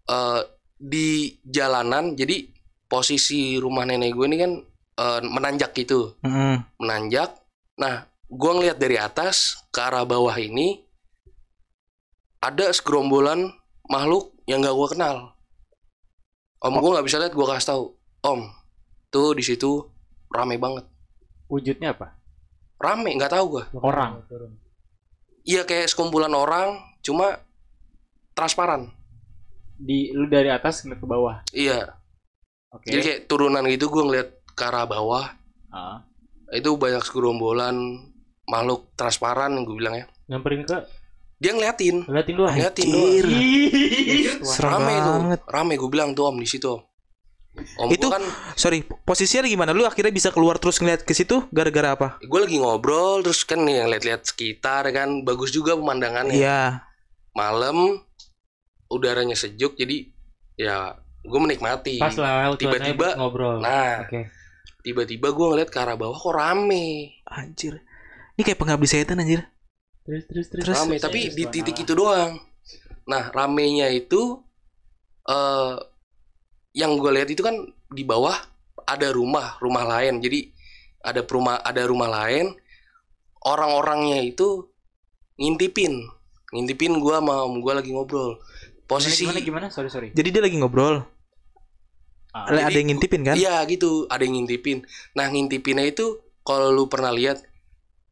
[0.04, 0.42] eh
[0.84, 2.44] di jalanan, jadi
[2.92, 4.52] posisi rumah nenek gue ini kan
[5.00, 6.62] eh, menanjak gitu, Mm-mm.
[6.78, 7.34] menanjak.
[7.80, 10.82] Nah, gua ngeliat dari atas ke arah bawah ini
[12.42, 13.54] ada segerombolan
[13.88, 15.16] makhluk yang gak gua kenal.
[16.60, 17.84] Om gua nggak bisa lihat, gua kasih tahu,
[18.24, 18.42] Om,
[19.08, 19.84] tuh di situ
[20.32, 20.88] rame banget.
[21.52, 22.16] Wujudnya apa?
[22.80, 23.64] Rame, nggak tahu gua.
[23.78, 24.24] Orang.
[25.44, 27.40] Iya kayak sekumpulan orang, cuma
[28.32, 28.90] transparan.
[29.74, 31.36] di lu dari atas ngeliat ke bawah.
[31.52, 31.98] iya
[32.72, 32.88] Oke.
[32.88, 35.34] jadi kayak turunan gitu gue ngeliat ke arah bawah
[35.74, 36.06] Ah.
[36.54, 37.74] itu banyak segerombolan
[38.46, 40.78] makhluk transparan yang gue bilang ya Nyamperin ke
[41.36, 42.52] dia ngeliatin liatin doang.
[42.52, 43.12] ngeliatin doang
[44.44, 45.40] Serem rame tuh banget.
[45.46, 46.82] rame gue bilang tuh om di situ om
[47.78, 48.24] om Itu- kan
[48.56, 49.72] Sorry, posisinya gimana?
[49.72, 52.08] Lu akhirnya bisa keluar terus ngeliat ke situ gara-gara apa?
[52.20, 56.82] gue lagi ngobrol terus kan nih lihat-lihat sekitar kan bagus juga pemandangannya Iya.
[57.32, 58.02] malam
[58.88, 60.10] udaranya sejuk jadi
[60.56, 63.58] ya gue menikmati Pas lah Tiba-tiba- tiba-tiba ngobrol.
[63.60, 64.30] nah Oke.
[64.82, 67.82] tiba-tiba gue ngeliat ke arah bawah kok rame Anjir.
[68.34, 69.46] Ini kayak pengabdi setan anjir.
[70.04, 70.64] Terus terus terus.
[70.66, 72.40] Terus- rame Terus- tapi terus di titik itu doang
[73.04, 74.40] nah ramenya itu
[75.28, 75.76] eh
[76.72, 77.52] yang gue lihat itu kan
[77.92, 78.32] di bawah
[78.88, 80.48] ada rumah rumah lain jadi
[81.04, 82.56] ada rumah ada rumah lain
[83.44, 84.72] orang-orangnya itu
[85.36, 86.00] ngintipin
[86.56, 88.40] ngintipin gue sama om gue lagi ngobrol
[88.88, 89.68] posisi gimana, gimana gimana?
[89.68, 90.10] Sorry sorry.
[90.16, 91.04] Jadi dia lagi ngobrol.
[92.36, 93.36] Ah, ada jadi- yang ngintipin kan?
[93.36, 94.84] Iya gitu, ada yang ngintipin.
[95.16, 97.42] Nah ngintipinnya itu kalau lu pernah lihat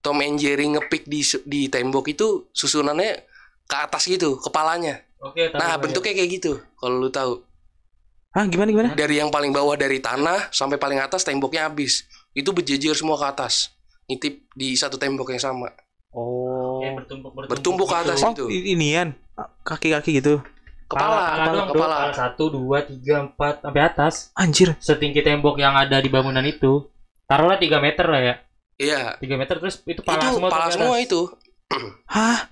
[0.01, 3.21] Tom and Jerry ngepik di di tembok itu susunannya
[3.65, 5.05] ke atas gitu, kepalanya.
[5.21, 7.45] Oke, tahu Nah bentuknya kayak gitu, kalau lu tahu.
[8.31, 8.89] Hah, gimana gimana?
[8.95, 12.07] Dari yang paling bawah dari tanah sampai paling atas temboknya habis.
[12.31, 13.75] Itu berjejer semua ke atas.
[14.07, 15.67] Ngintip di satu tembok yang sama.
[16.15, 16.79] Oh.
[16.79, 17.51] Kayak bertumpuk bertumpuk.
[17.51, 18.19] Bertumpuk ke atas.
[18.23, 18.45] Oh, itu.
[18.47, 19.13] i- inian.
[19.67, 20.39] Kaki-kaki gitu.
[20.87, 21.97] Kepala, kepala, kepala.
[22.07, 24.13] Kepala satu, dua, tiga, empat, sampai atas.
[24.35, 24.75] Anjir.
[24.79, 26.87] Setinggi tembok yang ada di bangunan itu.
[27.27, 28.35] Taruhlah 3 meter lah ya.
[28.81, 30.49] Iya, 3 meter terus itu pala itu semua.
[30.49, 31.21] pala semua itu.
[32.17, 32.49] Hah?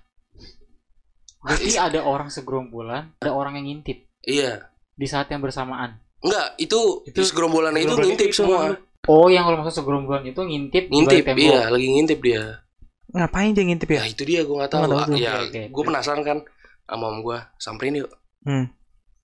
[1.40, 4.70] Berarti ada orang segerombolan, ada orang yang ngintip Iya.
[4.94, 5.98] di saat yang bersamaan.
[6.20, 8.76] Enggak, itu, Itu- segerombolan itu ngintip itu semua.
[9.08, 12.62] Oh, yang kalau maksud segerombolan itu ngintip, Ngintip, iya, lagi ngintip dia.
[13.10, 14.04] Ngapain dia ngintip ya?
[14.04, 14.86] Ya itu dia gue nggak tahu.
[14.86, 16.38] Nggak tahu Ah, ya, gue penasaran kan
[16.86, 17.40] sama om gue.
[17.58, 18.12] Samperin yuk.
[18.46, 18.70] Hmm.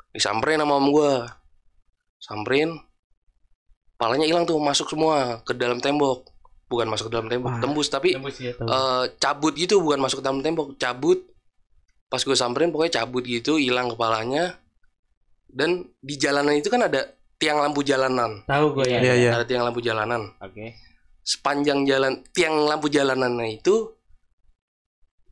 [0.10, 1.14] Disamperin sama om gue.
[2.18, 2.80] Samperin.
[4.00, 6.32] Palanya hilang tuh masuk semua ke dalam tembok.
[6.66, 7.62] Bukan masuk ke dalam tembok, Wah.
[7.62, 8.66] tembus tapi Tembus ya, tahu.
[8.66, 11.22] eh, cabut gitu bukan masuk ke dalam tembok, cabut.
[12.10, 14.58] Pas gue samperin pokoknya cabut gitu, hilang kepalanya.
[15.46, 17.06] Dan di jalanan itu kan ada
[17.38, 18.42] tiang lampu jalanan.
[18.50, 19.00] tahu gue ya.
[19.00, 19.32] Iya, iya.
[19.38, 20.34] Ada tiang lampu jalanan.
[20.42, 20.74] Oke.
[21.22, 23.94] Sepanjang jalan tiang lampu jalanannya itu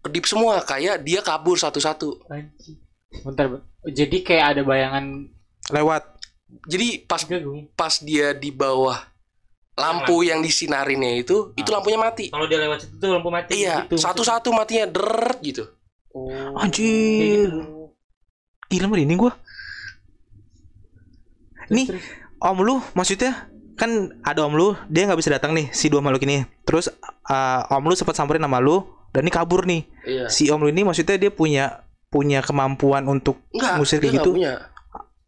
[0.03, 2.27] kedip semua kayak dia kabur satu-satu.
[3.23, 5.05] Bentar, jadi kayak ada bayangan
[5.71, 6.03] Lewat.
[6.67, 7.23] Jadi pas
[7.73, 8.99] pas dia di bawah
[9.73, 11.81] lampu yang disinarinnya itu, itu Ah.
[11.81, 12.29] lampunya mati.
[12.29, 13.57] Kalau dia lewat situ tuh lampu mati.
[13.57, 13.97] Iya, gitu.
[13.97, 15.63] satu-satu matinya deret gitu.
[16.13, 16.29] Oh.
[16.61, 17.49] Anjir.
[18.69, 19.33] Gila merinding gua.
[21.73, 22.03] Nih, Terus,
[22.37, 23.89] om lu maksudnya kan
[24.21, 26.45] ada om lu, dia nggak bisa datang nih si dua makhluk ini.
[26.67, 26.91] Terus
[27.29, 29.81] uh, om lu sempat samperin sama lu dan ini kabur nih.
[30.05, 30.25] Iya.
[30.29, 31.81] Si om lu ini maksudnya dia punya
[32.13, 34.31] punya kemampuan untuk Enggak, Ngusir dia kayak nggak gitu?
[34.37, 34.53] punya.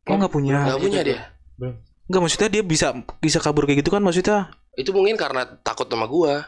[0.06, 0.58] oh nggak punya.
[0.70, 1.20] Nggak punya dia.
[2.06, 4.54] Nggak maksudnya dia bisa bisa kabur kayak gitu kan maksudnya.
[4.78, 6.46] Itu mungkin karena takut sama gua.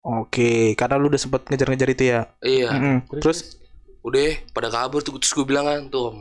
[0.00, 2.20] Oke, karena lu udah sempat ngejar-ngejar itu ya.
[2.40, 2.68] Iya.
[2.70, 2.96] Mm-mm.
[3.20, 3.58] Terus
[3.98, 6.16] Udah pada kabur tuh terus gue bilang kan tuh, Om,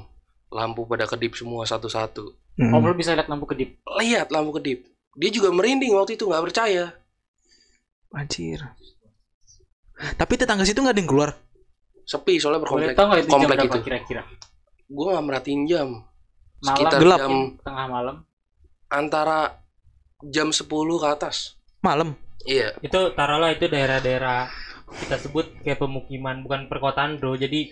[0.50, 2.36] lampu pada kedip semua satu-satu.
[2.58, 2.74] mm-mm.
[2.74, 3.80] Om lu bisa lihat lampu kedip.
[4.02, 4.84] Lihat lampu kedip.
[5.16, 6.92] Dia juga merinding waktu itu nggak percaya.
[8.10, 8.60] anjir.
[10.16, 11.30] Tapi tetangga situ nggak ada yang keluar.
[12.04, 12.96] Sepi soalnya Boleh berkomplek.
[12.96, 13.80] tahu nggak itu jam komplek berapa itu.
[13.84, 14.22] kira-kira?
[14.88, 15.88] Gue nggak merhatiin jam.
[16.58, 17.20] Malam Sekitar Gelap.
[17.20, 18.16] jam tengah malam.
[18.88, 19.62] Antara
[20.24, 21.56] jam 10 ke atas.
[21.80, 22.16] Malam.
[22.40, 22.80] Iya.
[22.80, 24.48] itu taruhlah itu daerah-daerah
[24.96, 27.68] kita sebut kayak pemukiman bukan perkotaan bro jadi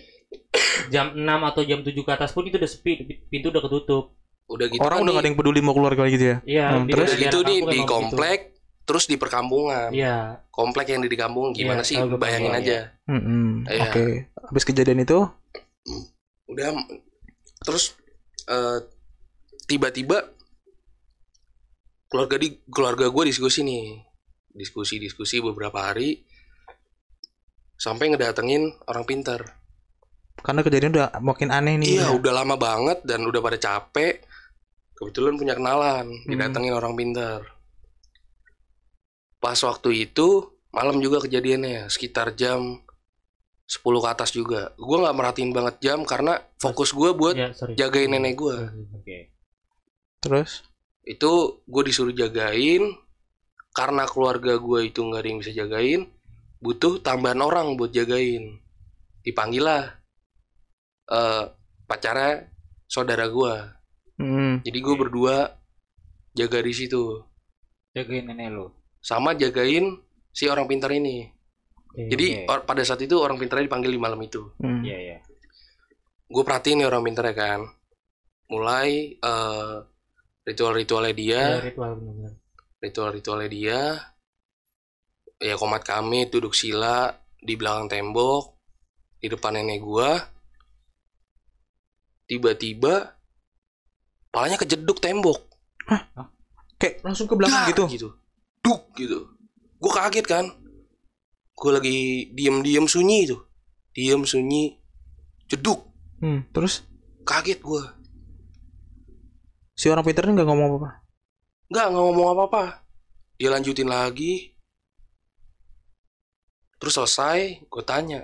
[0.86, 4.12] jam 6 atau jam 7 ke atas pun itu udah sepi pintu udah ketutup
[4.46, 6.36] Udah gitu Orang kan udah gak ada yang peduli mau keluar kayak gitu ya.
[6.44, 7.10] iya Hmm, di terus?
[7.14, 7.94] gitu nih kampung di emang begitu.
[7.94, 8.38] komplek
[8.84, 9.88] terus di perkampungan.
[9.90, 10.16] iya
[10.48, 11.96] Komplek yang di kampung gimana Iya, sih?
[11.96, 12.78] tahu gue Bayangin aja.
[13.06, 13.66] Mm-mm.
[13.66, 13.82] Iya.
[13.82, 14.04] Oke.
[14.44, 15.18] Habis kejadian itu,
[16.46, 16.68] Udah
[17.58, 17.96] terus
[18.46, 18.78] eh,
[19.64, 20.35] tiba-tiba
[22.06, 24.00] keluarga di keluarga gue diskusi nih.
[24.50, 26.24] Diskusi-diskusi beberapa hari
[27.76, 29.40] sampai ngedatengin orang pintar.
[30.36, 31.96] karena kejadian udah makin aneh nih.
[31.96, 34.20] Iya, udah lama banget dan udah pada capek.
[34.92, 36.28] Kebetulan punya kenalan, Hmm.
[36.28, 37.40] didatengin orang pintar.
[39.40, 40.28] Pas waktu itu
[40.70, 42.84] malam juga kejadiannya, sekitar jam
[43.64, 44.76] 10 ke atas juga.
[44.76, 47.74] Gue nggak merhatiin banget jam karena fokus gue buat sorry.
[47.74, 48.56] jagain nenek gue.
[48.92, 49.18] Oke.
[50.20, 50.62] Terus?
[51.06, 52.82] Itu gue disuruh jagain
[53.70, 56.00] karena keluarga gue itu nggak ada yang bisa jagain,
[56.58, 58.58] butuh tambahan orang buat jagain.
[59.22, 59.82] Dipanggil lah
[61.06, 61.44] eh
[61.86, 62.50] pacarnya
[62.90, 63.54] saudara gue.
[64.18, 64.66] Mm.
[64.66, 65.54] Jadi gue berdua
[66.32, 67.20] jaga di situ
[67.92, 68.66] Jagain nenek lu.
[69.00, 70.00] sama jagain
[70.32, 71.30] si orang pintar ini.
[71.92, 72.10] Oke.
[72.12, 74.52] Jadi or- pada saat itu orang pintarnya dipanggil di malam itu.
[74.58, 74.82] Mm.
[74.82, 75.18] Iya, iya.
[76.26, 77.60] Gue perhatiin nih orang pintarnya kan.
[78.46, 79.76] mulai eh,
[80.46, 81.42] ritual-ritualnya dia.
[81.58, 82.32] Ya, ritual benar-benar.
[82.80, 83.80] ritual-ritualnya dia.
[85.36, 88.56] Ya komat kami duduk sila di belakang tembok
[89.20, 90.16] di depan nenek gua.
[92.30, 93.18] Tiba-tiba
[94.30, 95.42] palanya kejeduk tembok.
[96.80, 97.84] Kayak langsung ke belakang Dar, gitu.
[97.90, 98.08] gitu.
[98.62, 99.18] Duk gitu.
[99.76, 100.46] Gua kaget kan?
[101.52, 103.42] Gua lagi diem-diem sunyi tuh
[103.96, 104.76] diem sunyi
[105.48, 105.88] jeduk.
[106.20, 106.84] Hmm, terus?
[107.24, 107.96] Kaget gua
[109.76, 110.90] si orang pinter ini nggak ngomong apa-apa.
[111.68, 112.62] nggak nggak ngomong apa-apa.
[113.36, 114.56] Dia lanjutin lagi.
[116.76, 118.20] Terus selesai gue tanya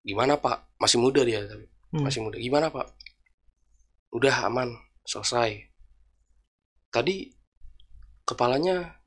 [0.00, 0.68] gimana pak?
[0.76, 2.02] Masih muda dia tapi Hmm.
[2.02, 2.36] masih muda.
[2.36, 2.90] Gimana pak?
[4.10, 4.74] Udah aman
[5.06, 5.62] selesai.
[6.90, 7.30] Tadi
[8.26, 8.98] kepalanya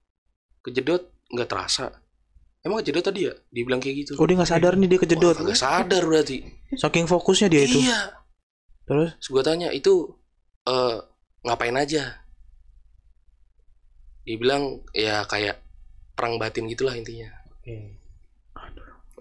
[0.63, 1.91] kejedot nggak terasa.
[2.63, 3.35] Emang kejedot tadi ya?
[3.51, 4.11] Dibilang kayak gitu.
[4.15, 5.35] Oh dia nggak sadar nih dia kejedot.
[5.35, 6.47] Kagak sadar berarti.
[6.73, 7.79] Saking fokusnya dia itu.
[7.83, 8.15] iya.
[8.87, 9.19] Terus?
[9.19, 10.15] Terus gue tanya itu
[10.63, 10.97] eh
[11.47, 12.19] ngapain aja?
[14.21, 15.63] Dia bilang ya kayak
[16.11, 17.31] perang batin gitulah intinya.
[17.53, 17.95] Oke.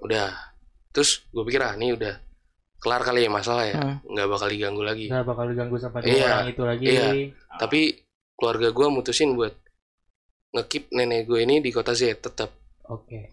[0.03, 0.35] Udah.
[0.91, 2.15] Terus gue pikir ah ini udah
[2.77, 3.97] kelar kali ya masalah ya, Hmm.
[4.05, 5.07] nggak bakal diganggu lagi.
[5.07, 6.85] Nggak bakal diganggu sama dua Iya, orang itu lagi.
[6.85, 7.07] iya.
[7.57, 7.81] Tapi
[8.35, 9.55] keluarga gue mutusin buat
[10.53, 12.51] ngekip nenek gue ini di kota Z tetap.
[12.85, 13.29] Oke.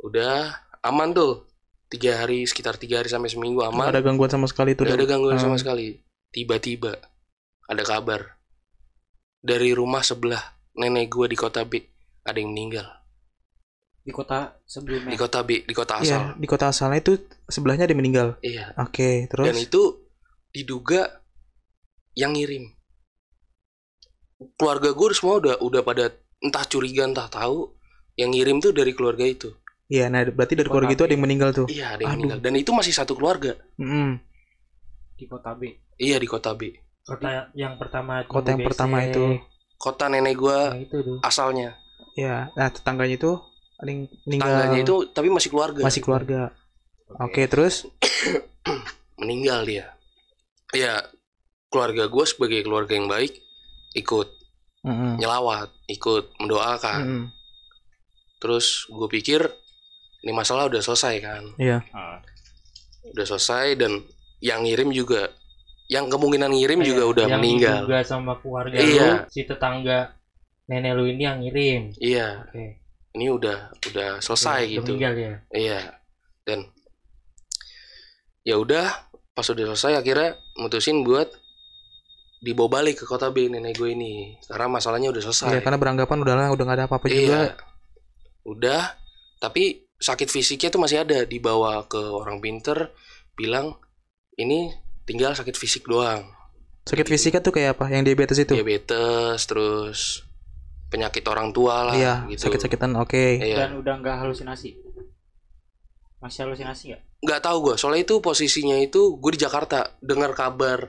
[0.00, 1.46] Udah aman tuh.
[1.84, 3.86] Tiga hari sekitar tiga hari sampai seminggu nggak aman.
[3.86, 4.82] ada gangguan sama sekali itu.
[4.82, 5.62] Gak ada gangguan sama Hmm.
[5.62, 5.86] sekali.
[6.28, 6.98] Tiba-tiba
[7.64, 8.20] ada kabar
[9.38, 10.40] dari rumah sebelah
[10.74, 11.80] nenek gue di kota B
[12.22, 12.86] ada yang meninggal.
[14.04, 16.22] di kota sebelumnya Di kota B, di kota Iya, asal.
[16.36, 17.16] di kota asalnya itu
[17.48, 18.28] sebelahnya ada yang meninggal.
[18.44, 18.76] Iya.
[18.76, 19.80] Oke, terus Dan itu
[20.52, 21.08] diduga
[22.12, 22.68] yang ngirim.
[24.60, 27.72] Keluarga gue semua udah udah pada entah curiga entah tahu
[28.20, 29.56] yang ngirim tuh dari keluarga itu.
[29.88, 31.66] Iya, nah berarti dari keluarga itu ada yang meninggal tuh.
[31.72, 32.18] Iya, ada yang Aduh.
[32.20, 32.38] meninggal.
[32.44, 33.56] Dan itu masih satu keluarga.
[33.80, 34.20] Mm-mm.
[35.14, 36.74] di kota B Iya di kota B.
[37.04, 39.24] Kota yang pertama Kota yang WC, pertama itu.
[39.76, 41.16] Kota nenek gue Yang itu tuh.
[41.20, 41.76] asalnya.
[42.14, 43.32] Ya, nah tetangganya itu
[43.78, 44.48] yang meninggal.
[44.48, 45.82] Tangganya itu tapi masih keluarga.
[45.82, 46.40] masih keluarga.
[47.20, 47.84] Oke, terus
[49.20, 49.92] meninggal dia.
[50.72, 51.04] Ya,
[51.68, 53.36] keluarga gue sebagai keluarga yang baik
[53.94, 54.28] ikut
[54.82, 55.20] Mm-mm.
[55.20, 57.00] nyelawat, ikut mendoakan.
[57.02, 57.24] Mm-mm.
[58.38, 59.40] Terus gue pikir
[60.20, 61.84] ini masalah udah selesai kan, Iya.
[61.92, 62.24] Ah.
[63.06, 64.00] udah selesai dan
[64.40, 65.28] yang ngirim juga,
[65.86, 67.84] yang kemungkinan ngirim Iya, juga udah yang meninggal.
[67.84, 69.10] diduga sama keluarga Iya.
[69.20, 70.16] lu, si tetangga
[70.64, 71.82] nenek lu ini yang ngirim.
[72.00, 72.64] Iya, Oke.
[73.14, 73.58] ini udah
[73.92, 74.90] udah selesai Udah gitu.
[74.96, 75.34] Meninggal ya.
[75.52, 75.80] Iya,
[76.44, 76.58] dan
[78.44, 78.86] ya udah
[79.32, 81.28] pas udah selesai akhirnya mutusin buat
[82.40, 85.48] dibawa balik ke kota B nenek gue ini karena masalahnya udah selesai.
[85.50, 87.20] Iya, karena beranggapan udahlah udah nggak ada apa-apa juga.
[87.20, 87.42] Iya.
[88.44, 88.82] Udah,
[89.40, 92.92] tapi sakit fisiknya tuh masih ada dibawa ke orang pinter
[93.32, 93.72] bilang
[94.36, 94.68] ini
[95.04, 96.24] tinggal sakit fisik doang.
[96.84, 97.88] Sakit fisiknya tuh kayak apa?
[97.88, 98.52] Yang diabetes itu?
[98.54, 100.24] Diabetes terus
[100.88, 102.46] penyakit orang tua lah Iya, gitu.
[102.46, 102.92] sakit-sakitan.
[102.96, 103.40] Oke.
[103.40, 103.66] Iya.
[103.66, 104.78] dan udah nggak halusinasi
[106.18, 110.88] masih halusinasi nggak Nggak tahu gue, soalnya itu posisinya itu gue di Jakarta dengar kabar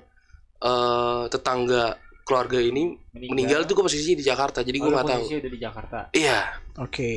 [0.57, 5.21] eh tetangga keluarga ini meninggal tuh gue posisi di Jakarta, jadi gue Oh, nggak tahu.
[5.21, 6.39] posisi udah di Jakarta Iya,
[6.77, 7.11] Oke.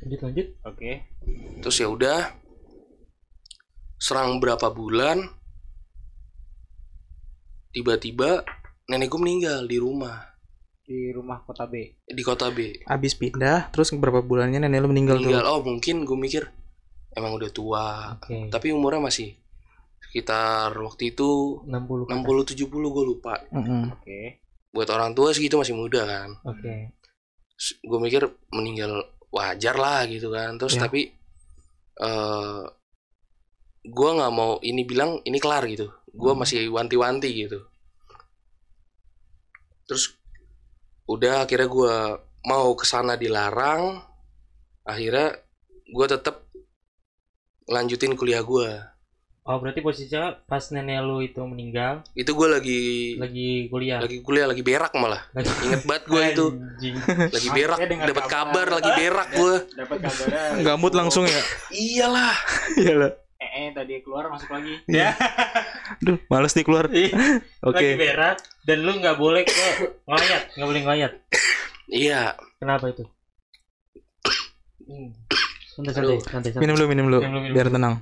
[0.00, 0.46] Lanjut lanjut.
[0.62, 0.90] oke
[1.60, 2.18] terus ya udah
[3.96, 5.24] serang berapa bulan
[7.74, 8.46] tiba-tiba
[8.86, 10.30] nenek gue meninggal di rumah
[10.84, 15.16] di rumah kota B di kota B Abis pindah, terus beberapa bulannya nenek lu meninggal,
[15.18, 16.44] meninggal oh mungkin gue mikir
[17.12, 18.52] emang udah tua Oke.
[18.52, 19.32] tapi umurnya masih
[20.04, 22.54] sekitar waktu itu 60 ke 60 atas.
[22.54, 23.56] 70 gue lupa tuh.
[23.58, 23.82] Mm-mm.
[23.90, 24.20] oke
[24.70, 26.92] buat orang tua segitu masih muda kan Oke.
[27.80, 30.86] gue mikir meninggal wajar lah gitu kan terus Ya.
[30.86, 31.10] tapi
[31.94, 32.62] eh
[33.84, 36.40] gue nggak mau ini bilang ini kelar gitu gue Hmm.
[36.40, 37.58] masih wanti-wanti gitu
[39.84, 40.16] terus
[41.04, 41.94] udah akhirnya gue
[42.44, 44.00] mau ke sana dilarang
[44.82, 45.36] akhirnya
[45.86, 46.44] gue tetap
[47.66, 48.68] lanjutin kuliah gue
[49.44, 52.80] Oh berarti posisinya pas nenek lu itu meninggal itu gue lagi
[53.20, 54.00] lagi kuliah.
[54.00, 56.46] lagi kuliah lagi berak malah Lagi inget banget gue itu
[57.28, 58.32] lagi berak dapat kabar.
[58.64, 61.42] kabar lagi berak gue dapat kabarnya Gamut langsung ya?
[61.68, 62.32] iyalah
[62.80, 63.12] Iyalah.
[63.74, 65.12] Tadi keluar masuk lagi Iya.
[65.98, 66.86] Duh, males nih keluar.
[66.88, 67.10] Ih,
[67.60, 67.76] Oke.
[67.84, 69.52] Lagi berak dan lu nggak boleh ke
[70.02, 71.12] ngelayat, nggak boleh ngelayat.
[71.86, 73.04] iya Kenapa itu?
[74.80, 75.10] Hmm.
[75.66, 76.60] Santai, santai, santai, santai.
[76.60, 77.18] Minum dulu, minum dulu.
[77.20, 77.76] Minum, minum, Biar minum.
[77.76, 77.94] tenang.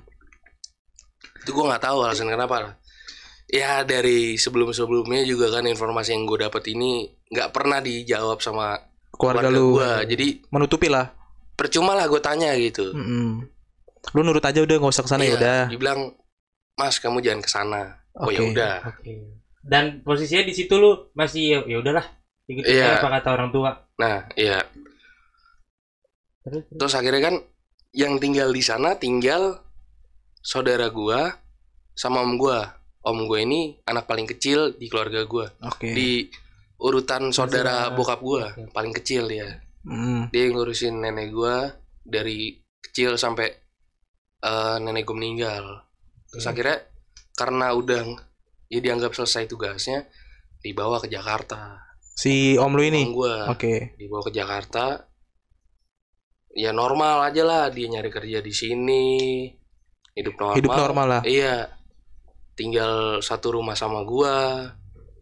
[1.34, 2.78] itu gue nggak tahu alasan kenapa
[3.50, 8.78] ya dari sebelum sebelumnya juga kan informasi yang gue dapet ini nggak pernah dijawab sama
[9.10, 11.10] Keluarga, keluarga lu gue jadi menutupi lah.
[11.52, 13.42] percuma lah gue tanya gitu Mm-mm.
[14.10, 15.60] Lu nurut aja udah nggak usah ke sana ya Iya, udah.
[15.70, 16.00] dibilang
[16.74, 17.82] mas kamu jangan ke sana
[18.14, 18.50] oh ya Oke.
[18.50, 19.12] udah Oke.
[19.62, 22.02] Dan posisinya di situ lu masih ya ya udahlah.
[22.44, 22.98] Ikut Iya.
[22.98, 23.70] apa kata orang tua.
[23.94, 24.58] nah iya
[26.42, 26.78] Terus, terus.
[26.90, 27.34] terus akhirnya kan
[27.94, 29.62] yang tinggal di sana tinggal
[30.42, 31.38] saudara gua
[31.94, 35.92] sama om gua om gue ini anak paling kecil di keluarga gua Oke.
[35.92, 36.26] di
[36.78, 38.66] urutan saudara bokap gua Oke.
[38.72, 40.30] paling kecil ya Mm.
[40.30, 43.50] dia yang ngurusin nenek gua dari kecil sampai
[44.42, 45.64] eh, nenek gua meninggal.
[46.28, 46.50] Terus Oke.
[46.52, 46.78] akhirnya
[47.32, 48.02] karena udah
[48.68, 50.08] ya dianggap selesai tugasnya
[50.60, 51.80] dibawa ke Jakarta.
[52.12, 53.08] Si om lu ini.
[53.10, 53.48] gua.
[53.48, 53.96] Oke.
[53.96, 55.06] dibawa ke Jakarta.
[56.52, 59.04] Ya normal aja lah dia nyari kerja di sini.
[60.12, 60.56] Hidup normal.
[60.60, 61.22] Hidup normal lah.
[61.24, 61.72] iya.
[62.52, 64.68] Tinggal satu rumah sama gua.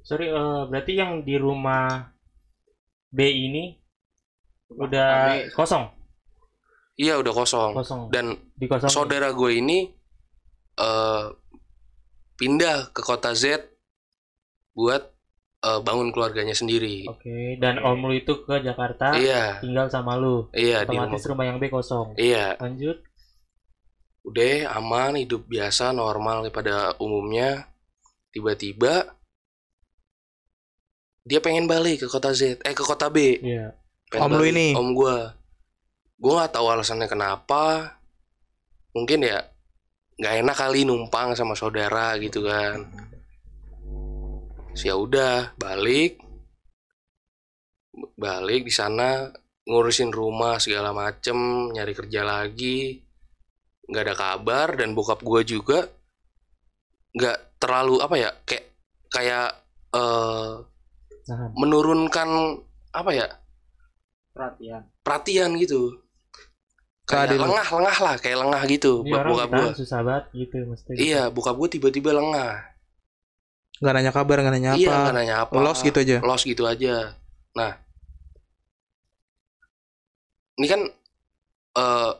[0.03, 2.11] Sorry, eh, berarti yang di rumah
[3.15, 3.79] B ini
[4.75, 5.83] udah kosong,
[6.95, 7.75] iya udah kosong.
[7.75, 8.01] Kosong.
[8.15, 8.39] dan
[8.89, 9.89] Saudara gue ini
[10.77, 11.25] eh
[12.37, 13.69] pindah ke kota Z
[14.73, 15.03] buat
[15.61, 17.05] eh, bangun keluarganya sendiri.
[17.05, 20.49] Oke, dan om lu itu ke Jakarta Iya, tinggal sama lu.
[20.57, 21.09] iya di rumah.
[21.13, 22.17] Otomatis rumah yang B kosong.
[22.17, 22.97] Iya, Lanjut.
[24.25, 27.69] udah aman, hidup biasa, normal pada umumnya.
[28.33, 29.17] Tiba-tiba
[31.25, 33.37] dia pengen balik ke kota Z, eh ke kota B.
[33.45, 33.77] Iya.
[34.09, 34.69] Pengen Om lu ini?
[34.73, 35.37] Om gua.
[36.17, 37.97] Gua nggak tahu alasannya kenapa.
[38.97, 39.41] Mungkin ya
[40.21, 42.87] nggak enak kali numpang sama saudara gitu kan.
[44.73, 46.21] Terus ya udah balik.
[48.15, 49.29] Balik di sana
[49.67, 53.05] ngurusin rumah segala macem, nyari kerja lagi.
[53.91, 55.83] nggak ada kabar dan bokap gua juga
[57.11, 58.67] nggak terlalu apa ya kayak
[59.11, 59.51] kayak
[59.91, 60.63] eh
[61.31, 62.59] Nah, menurunkan
[62.91, 63.29] apa ya
[64.35, 66.03] perhatian perhatian gitu
[67.11, 67.45] Ke kayak adik lu.
[67.51, 70.91] lengah lengah lah kayak lengah gitu ini ditahan gua susah banget gitu mesti.
[70.95, 72.71] iya bokap gua tiba-tiba lengah
[73.81, 75.01] Gak nanya kabar, gak nanya iya apa.
[75.09, 76.23] nggak nanya apa Lost gitu aja.
[76.23, 77.17] lost gitu aja
[77.51, 77.75] nah
[80.55, 80.81] ini kan
[81.75, 82.11] eh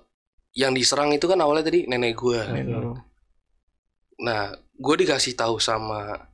[0.59, 2.63] yang diserang itu kan awalnya tadi nenek gua Oke.
[4.19, 6.27] nah gue dikasih tahu sama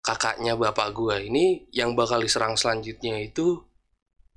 [0.00, 3.60] kakaknya bapak gua ini yang bakal diserang selanjutnya itu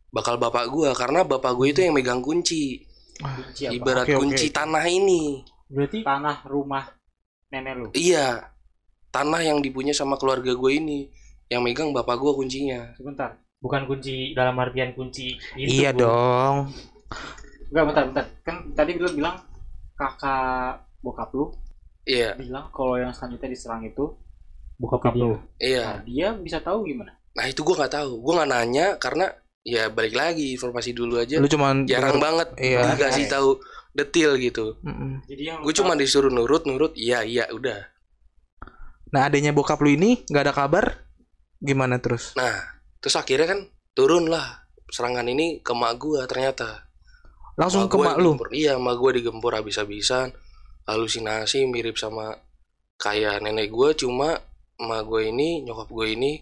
[0.09, 2.88] bakal bapak gua karena bapak gue itu yang megang kunci
[3.19, 3.73] kunci apa?
[3.75, 4.15] ibarat oke.
[4.17, 5.43] kunci tanah ini.
[5.69, 6.83] Berarti tanah rumah
[7.49, 7.87] nenek lu?
[7.93, 8.47] Iya,
[9.09, 11.11] tanah yang dipunya sama keluarga gue ini,
[11.47, 12.95] yang megang bapak gue kuncinya.
[12.95, 13.35] sebentar.
[13.59, 15.99] Bukan kunci dalam artian kunci pintu, Iya Bu.
[15.99, 16.55] dong.
[17.69, 18.25] enggak bentar bentar.
[18.41, 19.35] Kan tadi lu bilang
[19.93, 21.51] kakak bokap lu
[22.07, 24.15] Iya, bilang kalau yang selanjutnya diserang itu
[24.79, 25.35] Bokap bokap lu.
[25.59, 25.99] Iya.
[25.99, 27.11] nah dia bisa tahu gimana?
[27.35, 29.27] Nah itu gue nggak tahu, gue nggak nanya karena
[29.63, 31.37] ya balik lagi informasi dulu aja.
[31.37, 32.95] Lu cuman Jarang banget Iya.
[32.95, 33.59] dikasih tahu
[33.93, 34.79] detail gitu.
[35.27, 37.89] Jadi yang Gue cuma disuruh nurut nurut, iya iya udah.
[39.09, 40.85] Nah, adanya bokap lu ini gak ada kabar.
[41.59, 42.37] Gimana terus?
[42.39, 42.55] Nah
[43.03, 43.59] terus akhirnya kan
[43.95, 46.87] turun lah serangan ini ke mak gue ternyata.
[47.59, 48.39] Langsung ke gua mak lu.
[48.55, 50.31] Iya, mak gue digempur habis-habisan.
[50.87, 52.31] Halusinasi mirip sama
[52.95, 54.39] kayak nenek gue, cuma
[54.79, 56.39] mak gue ini, nyokap gue ini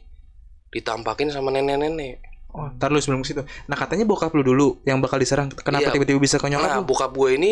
[0.70, 2.22] ditampakin sama nenek-nenek.
[2.50, 3.42] Oh, ntar lu sebelum ke situ.
[3.68, 5.52] Nah, katanya bokap lu dulu yang bakal diserang.
[5.52, 5.94] Kenapa Iya.
[5.94, 6.88] tiba-tiba bisa ke nyokap Nah, lu?
[6.88, 7.52] bokap gue ini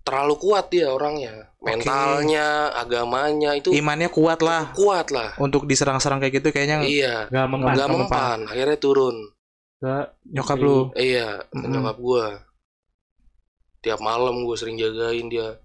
[0.00, 1.50] terlalu kuat dia orangnya.
[1.58, 5.32] Mentalnya, agamanya itu Imannya kuat lah kuat lah.
[5.36, 8.00] untuk diserang-serang kayak gitu kayaknya Iya, Gak mempan nggak mempan.
[8.04, 8.38] mempan.
[8.46, 9.16] Akhirnya turun.
[9.76, 10.92] ke nyokap lu.
[10.94, 11.68] Iya, ke Mm-mm.
[11.70, 12.26] nyokap gue.
[13.82, 15.60] Tiap malam gue sering jagain dia.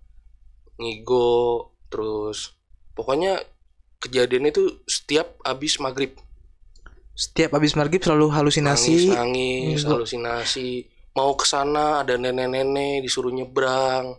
[0.75, 2.55] Ngigo, terus
[2.93, 3.39] pokoknya
[3.99, 6.15] kejadian itu setiap abis maghrib
[7.19, 8.95] Setiap habis maghrib selalu halusinasi.
[8.95, 9.91] nangis nangis Ngigo.
[9.93, 10.69] halusinasi
[11.11, 14.15] mau ke sana ada nenek-nenek disuruh nyebrang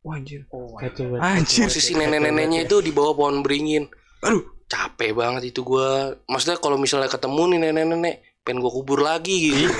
[0.00, 0.46] Wah, anjir.
[0.48, 0.94] oh God.
[0.94, 1.42] banget.
[1.42, 1.66] Anjir.
[1.66, 4.46] posisi nenek-neneknya itu di bawah pohon beringin Aduh.
[4.64, 5.88] capek banget itu gua
[6.24, 9.74] maksudnya kalau misalnya ketemu nih nenek-nenek pengen gua kubur lagi gitu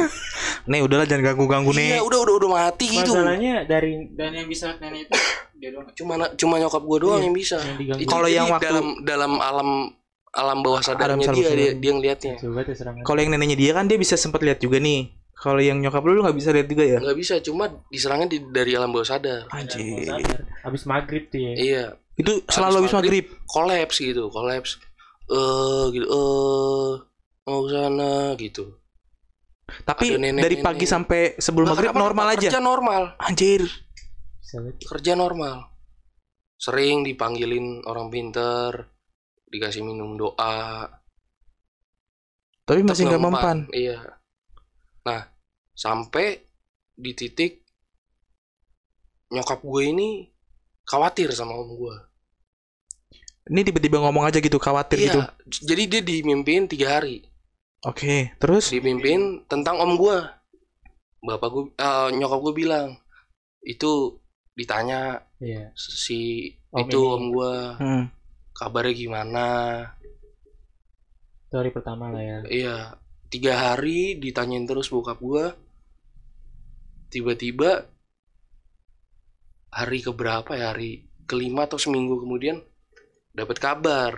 [0.67, 2.03] Nih, udahlah jangan ganggu-ganggu iya nih.
[2.03, 2.95] udah udah udah mati ya.
[2.99, 5.13] gitu Masalahnya dari dan yang bisa nenek itu
[5.57, 7.25] dia doang cuma cuma nyokap gua doang Iya.
[7.25, 7.57] yang bisa
[8.05, 9.69] Kalau yang waktu- dalam dalam alam
[10.31, 11.57] alam bawah sadarnya Alam dia, sadar.
[11.57, 13.03] dia dia ngeliatnya coba tuh serangan.
[13.03, 15.09] Kalau yang neneknya dia kan dia bisa sempat lihat juga nih.
[15.35, 16.99] Kalau yang nyokap lu lu nggak bisa lihat juga ya?
[16.99, 20.11] nggak bisa cuma diserangnya di, dari alam bawah sadar Anjir.
[20.61, 21.53] Habis maghrib tuh ya.
[21.55, 23.25] iya Itu selalu habis maghrib.
[23.47, 24.83] kolaps gitu kolaps
[25.25, 26.91] eh gitu eh
[27.45, 28.65] mau ke sana gitu
[29.81, 30.91] Tapi Ada nenek- dari pagi nenek.
[30.91, 32.49] sampai sebelum maghrib normal aja.
[32.49, 33.63] kerja normal Anjir.
[34.83, 35.71] Kerja normal
[36.57, 38.91] sering dipanggilin orang pinter
[39.49, 40.89] dikasih minum doa
[42.65, 43.59] Tapi masih nggak mempan.
[43.73, 44.21] iya
[45.05, 45.25] nah
[45.73, 46.45] sampai
[46.93, 47.65] di titik
[49.31, 50.09] nyokap gue ini
[50.85, 51.97] khawatir sama om gue
[53.49, 55.25] Ini tiba-tiba ngomong aja gitu, khawatir gitu.
[55.25, 55.33] Iya,
[55.65, 57.25] jadi dia dimimpiin tiga hari.
[57.81, 60.37] Oke, terus Dimimpin tentang om gua.
[61.25, 62.89] Bapak gua, eh, nyokap gua bilang
[63.65, 64.21] itu
[64.53, 65.73] ditanya Iya.
[65.73, 67.09] si Om itu ini.
[67.09, 68.05] om gua hmm,
[68.59, 69.47] kabarnya gimana.
[71.47, 72.39] Itu hari pertama lah ya.
[72.51, 72.77] Iya,
[73.31, 75.55] tiga hari ditanyain terus bokap gua.
[77.09, 77.87] Tiba-tiba
[79.71, 82.59] hari keberapa ya hari kelima atau seminggu kemudian
[83.31, 84.13] dapat kabar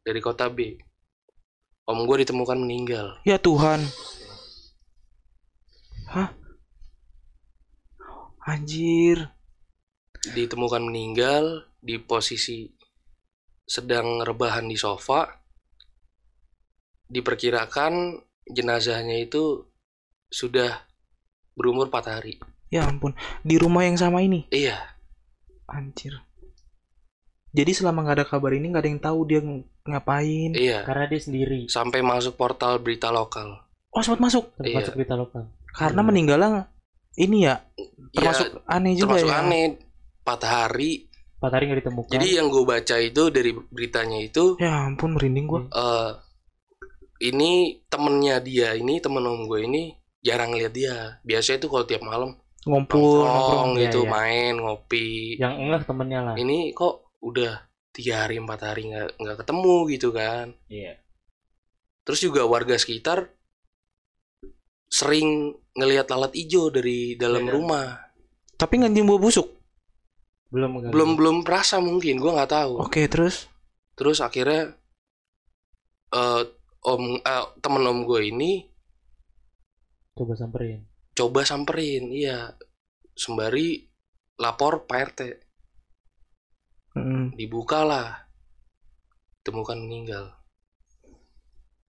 [0.00, 0.80] dari kota B.
[1.84, 3.20] Om gua ditemukan meninggal.
[3.28, 3.84] ya Tuhan.
[6.10, 6.32] Hah?
[8.48, 9.30] Anjir.
[10.20, 12.79] Ditemukan meninggal di posisi
[13.70, 15.30] sedang rebahan di sofa.
[17.06, 19.66] Diperkirakan jenazahnya itu
[20.26, 20.86] sudah
[21.54, 22.34] berumur 4 hari.
[22.70, 24.46] Ya ampun, di rumah yang sama ini.
[24.50, 24.78] Iya,
[25.66, 26.22] Anjir.
[27.50, 30.54] Jadi selama nggak ada kabar ini nggak ada yang tahu dia ng- ngapain.
[30.54, 30.86] iya.
[30.86, 31.66] Karena dia sendiri.
[31.66, 33.66] Sampai masuk portal berita lokal.
[33.90, 34.54] Oh sempat masuk.
[34.54, 34.78] Termasuk Iya.
[34.78, 35.42] masuk berita lokal.
[35.74, 36.08] Karena Hmm.
[36.14, 36.70] meninggalnya
[37.18, 37.58] ini ya
[38.14, 39.38] termasuk Termasuk aneh juga termasuk ya.
[39.42, 39.62] aneh
[40.22, 41.09] 4 hari.
[41.40, 42.10] Empat hari nggak ditemukan.
[42.12, 45.64] Jadi yang gue baca itu dari beritanya itu Ya ampun merinding gua.
[45.72, 46.10] eh
[47.20, 51.16] ini temennya dia ini temen om gue ini jarang lihat dia.
[51.24, 54.10] Biasanya itu kalau tiap malam Ngumpul, nongkrong iya, gitu iya.
[54.12, 55.40] main ngopi.
[55.40, 56.34] yang enggak temennya lah.
[56.36, 57.56] Ini kok udah
[57.90, 60.46] tiga hari empat hari nggak nggak ketemu gitu kan.
[60.68, 61.00] Iya.
[62.04, 63.32] Terus juga warga sekitar
[64.90, 67.52] sering ngelihat lalat hijau dari dalam Iya.
[67.54, 67.86] rumah.
[68.56, 69.59] Tapi nganjing bau busuk.
[70.50, 70.90] Belum enggak.
[70.92, 72.72] Belum belum perasa mungkin, gua nggak tahu.
[72.82, 73.46] Oke, terus
[73.94, 74.74] Terus akhirnya
[76.10, 76.42] eh
[76.88, 78.64] om eh, temen om gue ini
[80.16, 80.84] Coba samperin.
[81.12, 82.56] coba samperin, iya
[83.12, 83.84] sembari
[84.40, 85.20] lapor Pak RT,
[86.96, 88.24] mm, dibukalah,
[89.44, 90.32] temukan meninggal.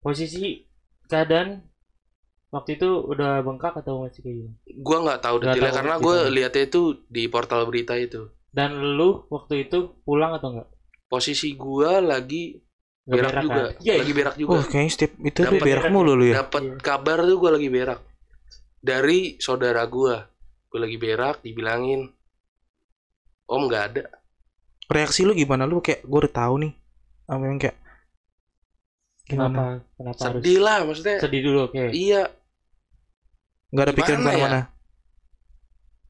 [0.04, 0.68] Posisi
[1.08, 1.64] keadaan
[2.52, 4.52] waktu itu udah bengkak atau masih kayak gini?
[4.84, 8.28] Gua nggak tahu detailnya karena gue lihatnya itu di portal berita itu.
[8.52, 10.70] Dan lu waktu itu pulang atau enggak?
[11.08, 12.60] Posisi gua lagi
[13.02, 13.82] berak berak juga, kan?
[13.82, 14.52] Iya, lagi berak juga.
[14.52, 16.36] oh kayaknya setiap itu Dapet- berak mulu lu ya.
[16.44, 16.76] Dapat Iya.
[16.80, 18.00] kabar tuh gue lagi berak
[18.78, 20.28] dari saudara gua.
[20.68, 22.08] Gue lagi berak, dibilangin
[23.46, 24.04] Om nggak ada.
[24.88, 26.74] Reaksi lu gimana lu kayak gua udah tahu nih.
[27.26, 27.78] Apa yang kayak
[29.26, 29.48] gimana?
[29.52, 29.64] Kenapa?
[29.94, 31.18] Kenapa harus Sedih lah maksudnya.
[31.20, 31.60] sedih dulu?
[31.68, 31.84] Oke.
[31.92, 32.22] Iya,
[33.70, 34.26] Nggak ada pikiran ya?
[34.26, 34.62] ke mana?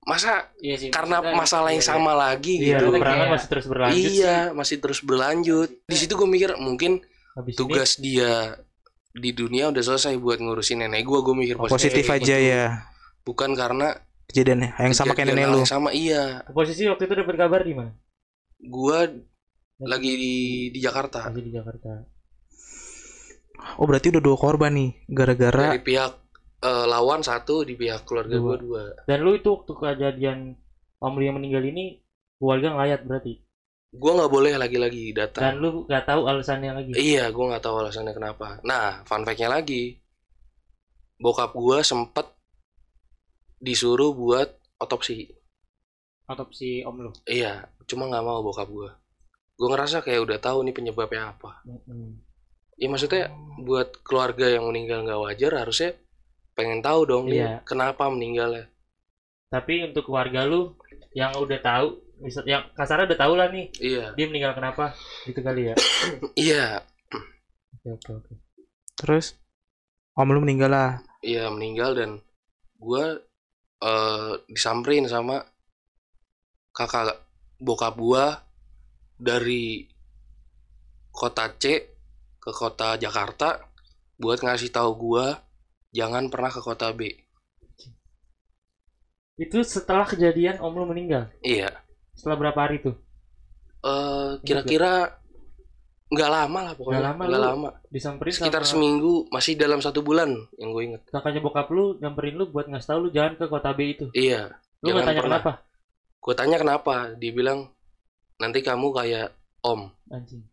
[0.01, 0.89] Masa Iya sih.
[0.89, 2.85] karena masalah yang iya, sama lagi Iya, gitu.
[2.89, 4.55] Peperangan masih terus berlanjut iya, sih.
[4.57, 5.69] masih terus berlanjut.
[5.85, 6.91] Di situ gue mikir mungkin
[7.37, 8.57] Habis ini tugas dia
[9.11, 11.19] di dunia udah selesai buat ngurusin nenek gue.
[11.21, 12.49] Gue mikir Positif kayak aja gitu.
[12.49, 12.65] ya
[13.21, 13.93] Bukan karena
[14.31, 15.59] kejadiannya yang sama kayak kejadian nenek lu.
[15.61, 16.23] yang sama iya.
[16.49, 17.91] posisi waktu itu dapat kabar di mana?
[18.57, 18.99] Gue
[19.81, 20.35] lagi di
[20.69, 22.05] di Jakarta Masih di Jakarta.
[23.77, 26.20] Oh berarti udah dua korban nih gara-gara dari pihak
[26.61, 28.45] eh, lawan satu di pihak keluarga Dua.
[28.45, 28.83] gue dua.
[29.09, 30.39] Dan lu itu waktu kejadian
[31.01, 31.97] Om Lu yang meninggal ini
[32.37, 33.41] keluarga ngelayat berarti.
[33.91, 35.41] Gue nggak boleh lagi-lagi datang.
[35.41, 36.91] Dan lu nggak tahu alasannya lagi.
[36.95, 38.61] Iya, gue nggak tahu alasannya kenapa.
[38.63, 39.99] Nah, fun fact-nya lagi,
[41.19, 42.29] bokap gue sempet
[43.59, 44.47] disuruh buat
[44.79, 45.27] otopsi.
[46.29, 47.11] Otopsi om lu.
[47.27, 48.89] Iya, cuma nggak mau bokap gue.
[49.59, 51.61] Gue ngerasa kayak udah tahu nih penyebabnya apa.
[51.67, 52.17] Mm-mm.
[52.81, 53.29] Ya maksudnya
[53.61, 55.93] buat keluarga yang meninggal nggak wajar harusnya
[56.53, 57.51] pengen tahu dong nih Iya.
[57.63, 58.67] kenapa meninggalnya.
[59.47, 60.75] Tapi untuk keluarga lu
[61.11, 61.87] yang udah tahu,
[62.19, 65.75] misal yang kasarnya udah tahu lah nih Iya, dia meninggal kenapa gitu kali ya.
[66.49, 66.67] iya,
[67.75, 68.33] Oke oke oke.
[68.95, 69.33] terus
[70.13, 70.91] om lu meninggal lah.
[71.19, 72.11] iya meninggal dan
[72.77, 73.05] gue
[73.81, 75.41] eh disamperin sama
[76.71, 77.17] kakak
[77.57, 78.25] bokap gue
[79.17, 79.85] dari
[81.09, 81.89] kota C
[82.37, 83.61] ke kota Jakarta
[84.15, 85.25] buat ngasih tahu gue
[85.91, 87.11] jangan pernah ke kota B.
[89.39, 91.31] Itu setelah kejadian Om lu meninggal.
[91.43, 91.71] Iya.
[92.15, 92.95] Setelah berapa hari tuh?
[93.81, 95.09] eh kira-kira
[96.11, 96.99] nggak lama lah pokoknya.
[97.01, 97.69] Nggak lama Nggak lama.
[97.89, 100.29] Disamperin Sekitar sama seminggu, masih dalam satu bulan
[100.61, 101.01] yang gue inget.
[101.09, 104.05] kakaknya bokap lu nyamperin lu buat ngasih tahu lu jangan ke kota B itu.
[104.13, 104.53] Iya.
[104.85, 105.39] Lu nggak tanya pernah.
[105.41, 105.51] kenapa?
[106.21, 107.73] Gue tanya kenapa, dia bilang
[108.37, 109.33] nanti kamu kayak
[109.65, 109.89] Om.
[110.13, 110.50] Anjing.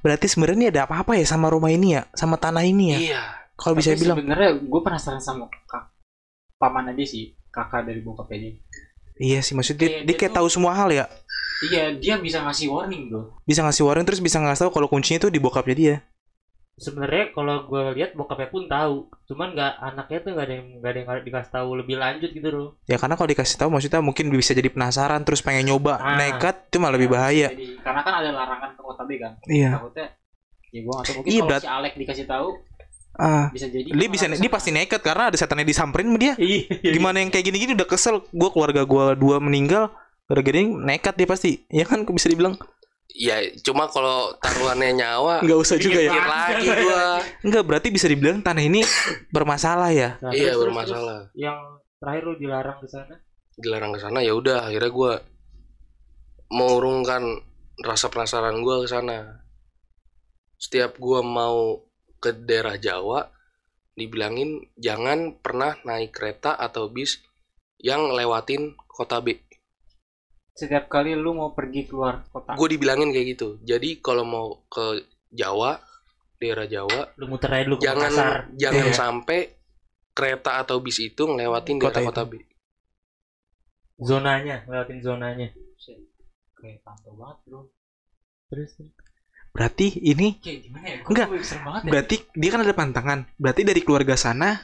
[0.00, 2.98] Berarti sebenarnya ini ada apa-apa ya sama rumah ini ya, sama tanah ini ya.
[2.98, 3.22] Iya.
[3.56, 4.16] Kalau bisa bilang.
[4.20, 5.88] sebenarnya gue penasaran sama kak
[6.56, 8.52] paman aja sih kakak dari bokap aja.
[9.16, 11.08] Iya sih maksudnya dia, Iya, dia dia kayak tuh- tahu semua hal ya.
[11.64, 13.32] Iya dia bisa ngasih warning bro.
[13.48, 15.96] Bisa ngasih warning terus bisa ngasih tahu kalau kuncinya itu di bokapnya dia.
[16.76, 20.90] Sebenarnya kalau gue lihat bokapnya pun tahu cuman nggak anaknya tuh nggak ada yang nggak
[20.92, 24.28] ada yang dikasih tahu lebih lanjut gitu loh Ya karena kalau dikasih tahu maksudnya mungkin
[24.28, 26.20] bisa jadi penasaran terus pengen nyoba Ah.
[26.20, 27.48] nekat itu malah lebih bahaya.
[27.48, 29.32] Jadi, karena kan ada larangan ke kota B kan.
[29.48, 29.80] Iya.
[29.80, 30.06] Takutnya
[30.68, 32.48] ya gua atau mungkin Iya, kalau berat- si Alek dikasih tahu
[33.16, 36.36] Ah, bisa jadi dia bisa dia pasti nekat karena ada setannya disamperin sama dia.
[36.44, 38.20] iya Gimana yang kayak gini-gini udah kesel.
[38.28, 39.88] Gua keluarga gua dua meninggal
[40.28, 41.64] gara-gara nekat dia pasti.
[41.72, 42.60] Ya kan bisa dibilang
[43.14, 46.12] Ya cuma kalau taruhannya nyawa nggak usah juga ya.
[46.12, 47.22] Lagi gua.
[47.40, 48.82] Enggak berarti bisa dibilang tanah ini
[49.30, 50.18] bermasalah ya.
[50.20, 51.18] Nah, Iya terus- bermasalah.
[51.30, 51.58] terus yang
[51.96, 53.14] terakhir lu dilarang ke sana
[53.56, 55.12] Dilarang ke sana ya udah akhirnya gua
[56.52, 57.40] mengurungkan
[57.80, 59.42] rasa penasaran gua ke sana.
[60.56, 61.84] Setiap gua mau
[62.20, 63.28] ke daerah Jawa
[63.96, 67.20] dibilangin jangan pernah naik kereta atau bis
[67.80, 69.40] yang lewatin kota B.
[70.56, 72.56] setiap kali lu mau pergi keluar kota.
[72.56, 73.60] Gue dibilangin kayak gitu.
[73.60, 75.76] Jadi kalau mau ke Jawa,
[76.40, 78.96] daerah Jawa, lu muter aja dulu ke Makassar jangan jangan Iya.
[78.96, 79.40] sampai
[80.16, 82.32] kereta atau bis itu ngelewatin Kota daerah kota B.
[83.96, 85.48] zonanya lewatin zonanya
[86.56, 87.60] Kayak pantau banget, Bro.
[88.48, 88.72] terus
[89.52, 90.96] Berarti ini Kayak gimana ya?
[91.04, 91.28] Enggak.
[91.32, 91.90] banget ya.
[91.92, 93.18] berarti dia kan ada pantangan.
[93.36, 94.56] Berarti dari keluarga sana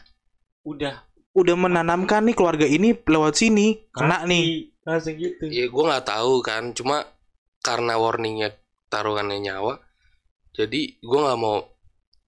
[0.65, 4.72] Udah udah menanamkan nih keluarga ini lewat sini kena nih.
[4.87, 6.97] Langsung gitu Ya gue nggak tahu kan, cuma
[7.67, 8.49] karena warningnya
[8.93, 9.75] taruhannya nyawa,
[10.57, 11.57] jadi gue nggak mau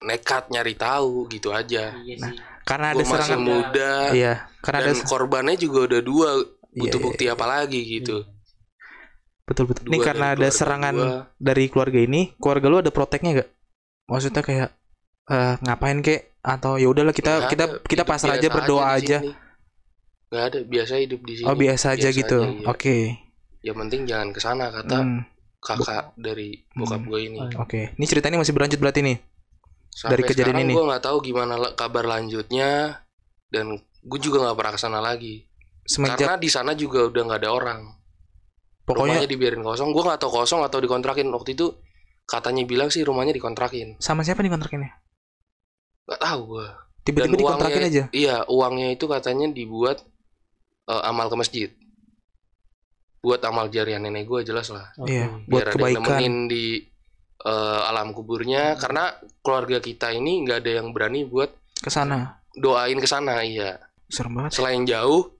[0.09, 1.83] nekat nyari tahu gitu aja.
[2.03, 2.37] iya Nah, sih.
[2.65, 3.39] Karena ada masih serangan.
[3.47, 4.33] muda Iya,
[4.63, 6.29] karena ada dan korbannya juga udah dua,
[6.79, 8.25] butuh Iya, bukti apa lagi gitu.
[9.45, 9.85] betul betul.
[9.85, 11.29] Ini karena ada serangan gua.
[11.37, 13.49] dari keluarga ini, keluarga lu ada proteknya gak?
[14.09, 14.69] Maksudnya kayak
[15.29, 19.17] eh, ngapain kek atau ya udahlah kita Nggak kita ada, kita pasrah aja berdoa aja.
[19.21, 19.44] sini.
[20.27, 21.45] Nggak ada, biasa hidup di sini.
[21.45, 22.39] Oh biasa aja gitu.
[22.41, 22.65] iya.
[22.65, 22.97] Oke.
[23.61, 25.21] Yang penting jangan ke sana kata Hmm,
[25.57, 27.09] kakak dari bokap Hmm.
[27.09, 27.39] gue ini.
[27.55, 27.81] Oke.
[27.93, 29.17] Ini ceritanya masih berlanjut berarti nih.
[29.89, 30.73] Sampai Dari kejadian ini.
[30.75, 32.99] gue nggak tahu gimana kabar lanjutnya
[33.47, 35.47] dan gue juga nggak pernah ke sana lagi.
[35.81, 37.81] Semenjak Karena di sana juga udah nggak ada orang.
[38.85, 39.89] pokoknya rumahnya dibiarin kosong.
[39.89, 41.73] Gue nggak tahu kosong atau dikontrakin waktu itu.
[42.23, 43.97] Katanya bilang sih rumahnya dikontrakin.
[43.97, 44.93] sama siapa nih kontraknya?
[46.05, 46.67] Nggak tahu gue.
[47.01, 48.03] Tiba-tiba dikontrakin aja.
[48.11, 50.05] Iya, uangnya itu katanya dibuat
[50.85, 51.69] eh, amal ke masjid.
[53.19, 54.93] Buat amal jariah nenek gue jelas lah.
[55.01, 55.49] Iya, Oke.
[55.49, 56.03] buat Biar ada yang kebaikan.
[56.05, 56.65] nemenin di
[57.41, 58.77] eh, alam kuburnya.
[58.77, 59.09] Karena
[59.39, 62.37] keluarga kita ini nggak ada yang berani buat Ke sana.
[62.53, 63.41] doain ke sana.
[63.41, 63.81] Iya.
[64.05, 64.53] Serem banget.
[64.53, 65.33] Selain jauh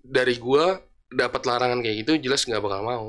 [0.00, 3.08] dari gua dapat larangan kayak gitu jelas nggak bakal mau.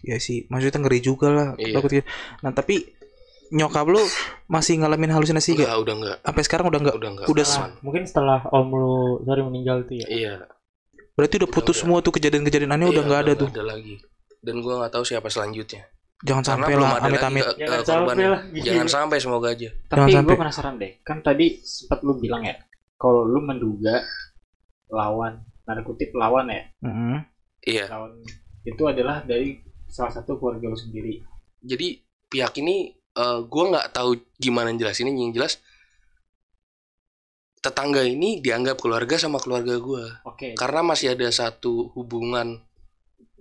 [0.00, 1.48] Ya sih, maksudnya ngeri juga lah.
[1.58, 1.76] Iya.
[1.76, 2.06] Takut gitu.
[2.40, 2.86] Nah, tapi
[3.52, 4.00] nyokap lu
[4.46, 5.68] masih ngalamin halusinasi gak?
[5.68, 6.16] Enggak, udah enggak.
[6.22, 6.96] Sampai sekarang udah enggak?
[6.96, 7.26] Udah enggak.
[7.28, 7.44] Udah.
[7.44, 10.34] Setelah- mungkin setelah om lu sorry meninggal tuh ya Iya.
[11.12, 11.80] Berarti udah Udah, putus udah.
[11.84, 13.48] semua tuh kejadian-kejadian aneh udah Iya, nggak ada tuh.
[13.50, 13.94] ada lagi.
[14.40, 15.84] Dan gua nggak tahu siapa selanjutnya.
[16.22, 17.44] Jangan Karena sampai lah, amit-amit.
[17.44, 17.84] Jangan ke korban.
[17.84, 18.40] sampai lah.
[18.54, 19.68] Jangan sampai semoga aja.
[19.84, 20.30] Tapi Jangan sampai.
[20.30, 20.92] gue penasaran deh.
[21.02, 22.54] Kan tadi sempat lu bilang ya,
[22.94, 24.00] kalau lu menduga
[24.88, 27.16] lawan, tanda kutip lawan ya, Mm-mm.
[27.62, 27.84] Iya.
[27.88, 28.22] lawan
[28.62, 31.18] itu adalah dari salah satu keluarga lu sendiri.
[31.58, 31.98] Jadi
[32.28, 35.60] pihak ini eh, gua nggak tahu gimana jelasinnya yang jelas
[37.62, 40.58] tetangga ini dianggap keluarga sama keluarga gua Oke.
[40.58, 42.58] karena masih ada satu hubungan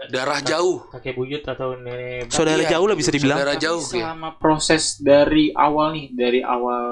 [0.09, 3.37] darah jauh kakek buyut atau nenek Saudara Iya, jauh lah bisa dibilang.
[3.37, 3.89] saudara Tapi jauh ya.
[4.01, 6.85] selama proses dari awal nih, dari awal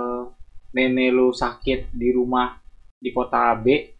[0.78, 2.54] nenek lu sakit di rumah
[3.02, 3.98] di kota B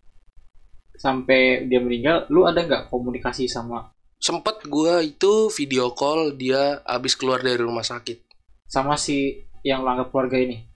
[0.94, 7.16] sampai dia meninggal, lu ada nggak komunikasi sama sempet gua itu video call dia abis
[7.18, 8.29] keluar dari rumah sakit
[8.70, 10.70] sama si yang anggap keluarga ini?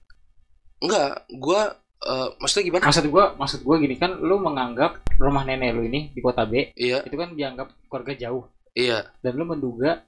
[0.84, 2.84] enggak gua eh, maksudnya gimana?
[2.92, 6.76] Maksud gua, maksud gua gini kan, lu menganggap rumah nenek lu ini di kota B
[6.76, 7.00] iya.
[7.08, 8.44] itu kan dianggap keluarga jauh.
[8.76, 9.08] Iya.
[9.24, 10.04] Dan lu menduga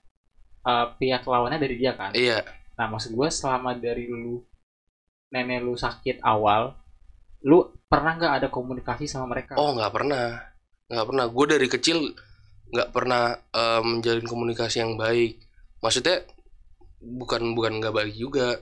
[0.68, 2.12] uh, pihak lawannya dari dia kan.
[2.12, 2.44] iya.
[2.76, 4.44] Nah, maksud gue selama dari lu
[5.32, 6.76] nenek lu sakit awal,
[7.48, 9.56] lu pernah nggak ada komunikasi sama mereka?
[9.56, 10.44] oh nggak pernah.
[10.92, 11.26] Nggak pernah.
[11.32, 11.98] Gue dari kecil
[12.76, 15.40] nggak pernah eh, menjalin komunikasi yang baik.
[15.80, 16.28] Maksudnya
[17.06, 18.58] bukan bukan nggak baik juga.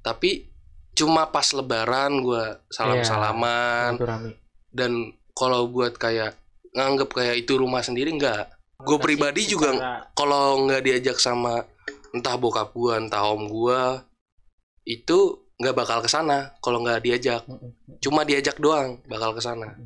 [0.00, 0.48] Tapi
[0.94, 4.30] cuma pas lebaran gua salam salaman rame.
[4.68, 4.92] Dan
[5.32, 6.34] kalau buat kayak
[6.72, 8.50] nganggep kayak itu rumah sendiri nggak.
[8.76, 9.70] Gue pribadi juga
[10.12, 11.62] kalau nggak diajak sama
[12.10, 14.02] entah bokap gua entah om gua
[14.84, 15.18] itu
[15.54, 17.42] nggak bakal ke sana kalau nggak diajak.
[17.98, 19.78] Cuma diajak doang bakal ke sana.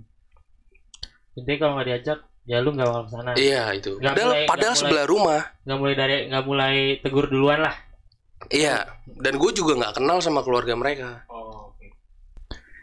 [1.36, 3.30] Intinya kalau nggak diajak, ya lu nggak bakal ke sana.
[3.36, 3.92] iya itu.
[3.94, 5.40] Nggak padahal mulai- padahal nggak mulai- sebelah rumah.
[5.62, 7.74] Nggak mulai dari nggak mulai tegur duluan lah.
[8.48, 11.86] Iya dan gue juga nggak kenal sama keluarga mereka Oh, oke.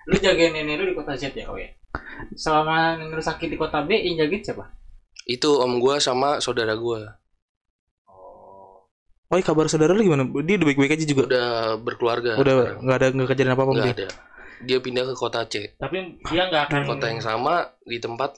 [0.05, 1.71] Lu jagain nenek lu di kota Z ya, oh ya?
[2.33, 4.65] Selama nenek lu sakit di kota B, yang jagain siapa?
[5.25, 7.17] itu om gua sama saudara gua
[8.05, 8.85] Oh.
[9.25, 10.21] Oh, iya, kabar saudara lu gimana?
[10.45, 11.23] Dia udah baik-baik aja juga.
[11.25, 11.49] udah
[11.79, 13.95] berkeluarga Udah nggak ada nggak kejadian apa-apa nggak dia.
[13.97, 14.07] ada
[14.61, 18.37] dia pindah ke kota C Tapi dia nggak akan kota yang sama di tempat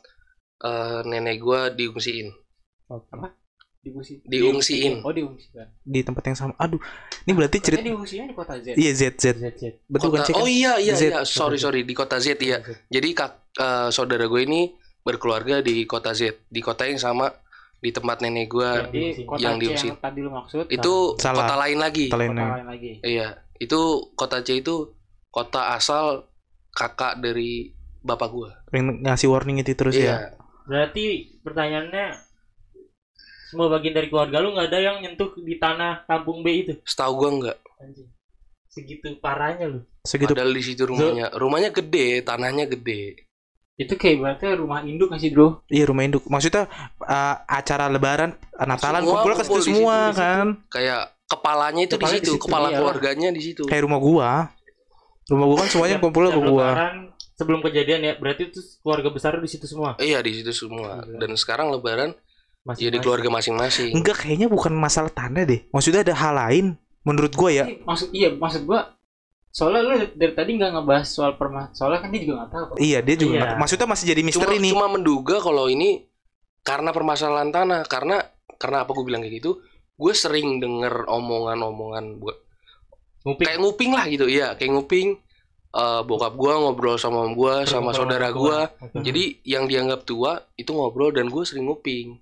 [0.59, 2.32] eh, nenek gua diungsiin
[3.88, 4.14] Diungsi.
[4.22, 4.94] Diungsiin.
[5.00, 5.68] Oh, diungsikan.
[5.82, 6.54] Di tempat yang sama.
[6.58, 6.78] Aduh,
[7.22, 7.82] ini berarti cerita.
[7.82, 8.74] Diungsinya di kota Z.
[8.74, 9.26] Iya Z Z.
[9.34, 9.64] ZZ.
[9.86, 10.36] Betul kan Kota- cek?
[10.36, 11.04] oh iya iya Z.
[11.06, 15.84] iya sorry sorry di kota Z ya jadi kak eh, saudara gue ini berkeluarga di
[15.84, 17.32] kota Z di kota yang sama
[17.78, 19.88] di tempat nenek gua Jadi kota Yang diungsi.
[19.88, 21.46] yang tadi lu maksud itu Salah.
[21.46, 22.34] kota lain lagi kota lain
[22.66, 22.92] lagi.
[23.02, 23.80] iya itu
[24.14, 24.98] kota C itu
[25.30, 26.26] kota asal
[26.70, 27.70] kakak dari
[28.02, 30.02] bapak gua Yang ngasih warning itu terus ya.
[30.02, 30.16] iya
[30.66, 31.06] Berarti
[31.40, 32.26] pertanyaannya
[33.48, 36.74] semua bagian dari keluarga lu nggak ada yang nyentuh di tanah kampung B itu.
[36.84, 38.10] setahu gua enggak Anjing.
[38.68, 39.80] Segitu parahnya lu.
[40.06, 40.34] Segitu.
[40.36, 43.26] padahal di situ rumahnya rumahnya gede tanahnya gede
[43.78, 45.62] Itu kayak berarti rumah induk nggak sih, Bro?
[45.70, 46.26] Iya rumah induk.
[46.26, 46.66] Maksudnya
[46.98, 50.18] uh, acara Lebaran, Natalan Semua kumpul ke situ di semua situ, di situ.
[50.18, 50.48] kan.
[50.74, 52.78] kayak kepalanya itu Kepalanya di di situ kepala iya.
[52.82, 54.32] keluarganya di situ Kayak rumah gua.
[55.30, 56.68] Rumah gua kan semuanya kumpul ke gua.
[56.74, 56.95] Lebaran
[57.38, 59.93] sebelum kejadian ya, berarti itu keluarga besar di situ semua.
[60.02, 62.18] iya di situ semua dan sekarang lebaran
[62.68, 65.63] Masih jadi keluarga masing-masing Enggak kayaknya bukan masalah tanda deh.
[65.72, 66.65] Maksudnya ada hal lain
[67.07, 67.63] menurut gua ya.
[67.63, 68.91] Iya, Maksud iya, maksud gua
[69.47, 72.65] soalnya lu dari tadi nggak ngebahas soal perma soalnya kan dia juga nggak tahu.
[72.78, 73.41] Iya, dia juga Iya.
[73.41, 74.72] nggak- maksudnya masih jadi cuma misteri nih.
[74.76, 75.89] cuma menduga kalau ini
[76.61, 78.20] karena permasalahan tanah karena
[78.59, 79.63] karena apa gue bilang kayak gitu
[79.95, 82.38] gue sering denger omongan-omongan buat
[83.24, 83.45] nguping.
[83.47, 85.15] kayak nguping lah gitu ya kayak nguping
[85.74, 88.57] eh, bokap gue ngobrol sama om gue sama saudara gue
[88.99, 92.20] jadi yang dianggap tua itu ngobrol dan gue sering nguping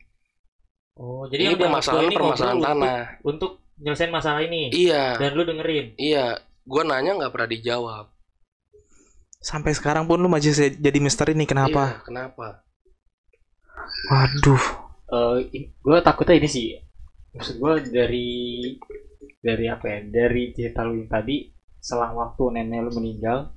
[0.96, 4.72] Oh, jadi ini permasalahan permasalahan tanah Untuk, untuk nyelesain masalah ini.
[4.72, 6.00] iya Dan lu dengerin.
[6.00, 8.06] iya gue nanya nggak pernah dijawab
[9.38, 11.84] Sampai sekarang pun lu masih jadi misteri nih kenapa?
[11.86, 12.48] Iya, kenapa
[14.10, 14.64] Waduh.
[15.06, 16.74] Eh, i- gua takutnya ini sih.
[17.32, 18.74] Maksud gua dari
[19.38, 20.00] dari apa ya?
[20.02, 21.46] Dari cerita lu yang tadi
[21.78, 23.54] selang waktu nenek lu meninggal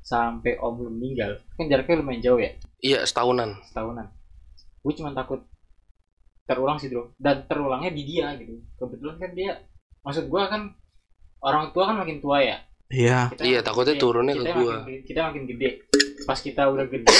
[0.00, 2.48] sampai om lu meninggal kan jaraknya lumayan jauh ya
[2.80, 4.08] iya setahunan setahunan
[4.80, 5.44] gue cuma takut
[6.48, 9.52] terulang sih bro dan terulangnya di dia gitu kebetulan kan dia
[10.00, 10.72] maksud gua kan
[11.38, 13.28] orang tua kan makin tua ya Iya.
[13.28, 14.74] Kita Iya, takutnya gede, turunnya ke kita gua.
[14.80, 15.68] makin- kita makin gede
[16.24, 17.12] pas kita udah gede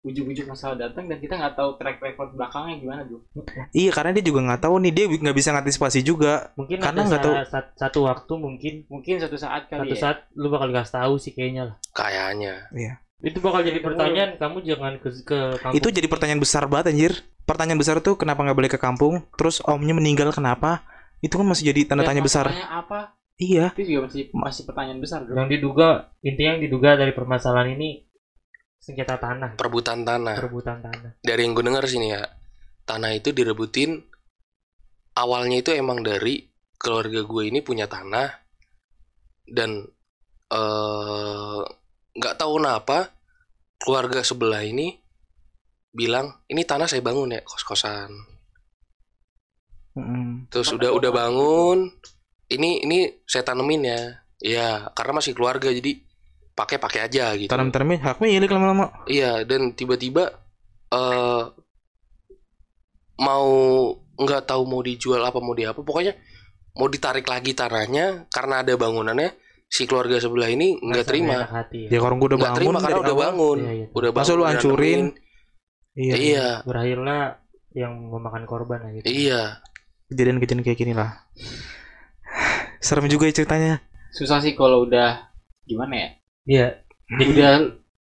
[0.00, 3.20] ujuk-ujuk masalah datang dan kita nggak tahu track record belakangnya gimana bro
[3.70, 6.52] Iya, karena dia juga nggak tahu nih dia nggak bisa ngantisipasi juga.
[6.54, 7.34] Mungkin Karena nggak tahu.
[7.34, 10.92] sa- sa- satu waktu mungkin mungkin suatu saat kali satu ya saat lu bakal dikasih
[10.94, 11.76] tahu sih kayaknya lah.
[11.90, 12.54] kayaknya
[13.20, 15.72] Itu bakal jadi pertanyaan kamu jangan ke ke kampung.
[15.74, 17.12] Itu jadi pertanyaan besar banget anjir.
[17.44, 19.24] Pertanyaan besar tuh kenapa nggak boleh ke kampung?
[19.36, 20.84] Terus omnya meninggal kenapa?
[21.20, 22.48] Itu kan masih jadi tanda Dan tanya besar.
[22.48, 23.00] masalahnya apa
[23.34, 23.74] Iya.
[23.74, 28.06] itu juga masih masih pertanyaan besar bro yang diduga intinya yang diduga dari permasalahan ini
[28.78, 31.18] sengketa tanah, perebutan tanah perebutan tanah.
[31.18, 32.22] dari yang gue dengar sini ya
[32.86, 34.06] tanah itu direbutin
[35.18, 36.46] awalnya itu emang dari
[36.78, 38.28] keluarga gue ini punya tanah
[39.50, 39.82] dan
[40.46, 41.60] eh,
[42.14, 43.10] nggak tahu kenapa
[43.82, 44.94] keluarga sebelah ini
[45.94, 48.10] bilang ini tanah saya bangun ya kos kosan
[49.94, 50.50] Mm-mm.
[50.50, 51.86] terus udah udah bangun
[52.50, 54.00] ini ini saya tanemin ya
[54.42, 56.02] ya karena masih keluarga jadi
[56.54, 58.90] pakai pakai aja gitu Tanam tanamnya hak milik lama-lama.
[59.10, 60.30] Iya, dan tiba-tiba
[60.94, 61.42] eh
[63.18, 63.46] mau
[64.14, 66.14] nggak tahu mau dijual apa mau di apa, pokoknya
[66.78, 69.34] mau ditarik lagi tanahnya karena ada bangunannya.
[69.64, 71.98] Si keluarga sebelah ini nggak terima, hati ya.
[71.98, 73.24] Ya kalau gua udah bangun terima karena udah awal.
[73.26, 73.86] bangun, Iya, iya.
[73.90, 74.22] udah bangun.
[74.22, 75.04] Masa lu udah hancurin?
[75.94, 76.14] Iya.
[76.14, 77.38] Iya, Berakhirlah
[77.72, 79.06] yang memakan korban gitu.
[79.06, 79.62] iya.
[80.06, 81.22] Kejadian-kejadian kayak gini lah.
[82.78, 83.74] Serem juga ya ceritanya.
[84.10, 85.26] susah sih kalau udah
[85.64, 86.08] gimana ya
[86.44, 86.66] Iya.
[87.10, 87.50] Jadi udah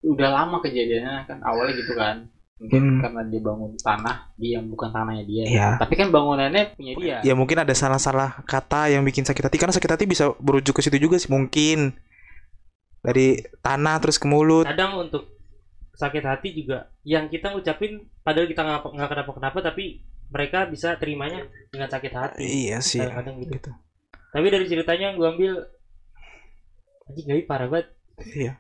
[0.05, 2.28] udah lama kejadiannya kan awalnya gitu kan
[2.59, 3.01] mungkin Hmm.
[3.01, 5.68] karena dia bangun tanah dia yang bukan tanahnya dia Iya.
[5.80, 9.72] tapi kan bangunannya punya dia Ya mungkin ada salah-salah kata yang bikin sakit hati karena
[9.72, 11.97] sakit hati bisa berujuk ke situ juga sih mungkin.
[13.01, 14.62] Dari tanah terus ke mulut.
[14.64, 15.26] kadang untuk
[15.93, 20.01] sakit hati juga yang kita ngucapin padahal kita nggak kenapa-kenapa tapi
[20.32, 22.40] mereka bisa terimanya dengan sakit hati.
[22.40, 23.05] Iya sih.
[23.05, 23.53] Kadang-kadang gitu.
[23.61, 23.70] Gitu.
[24.32, 25.53] Tapi dari ceritanya yang gue ambil
[27.12, 27.86] anjing Gawi parah banget.
[28.32, 28.53] Iya.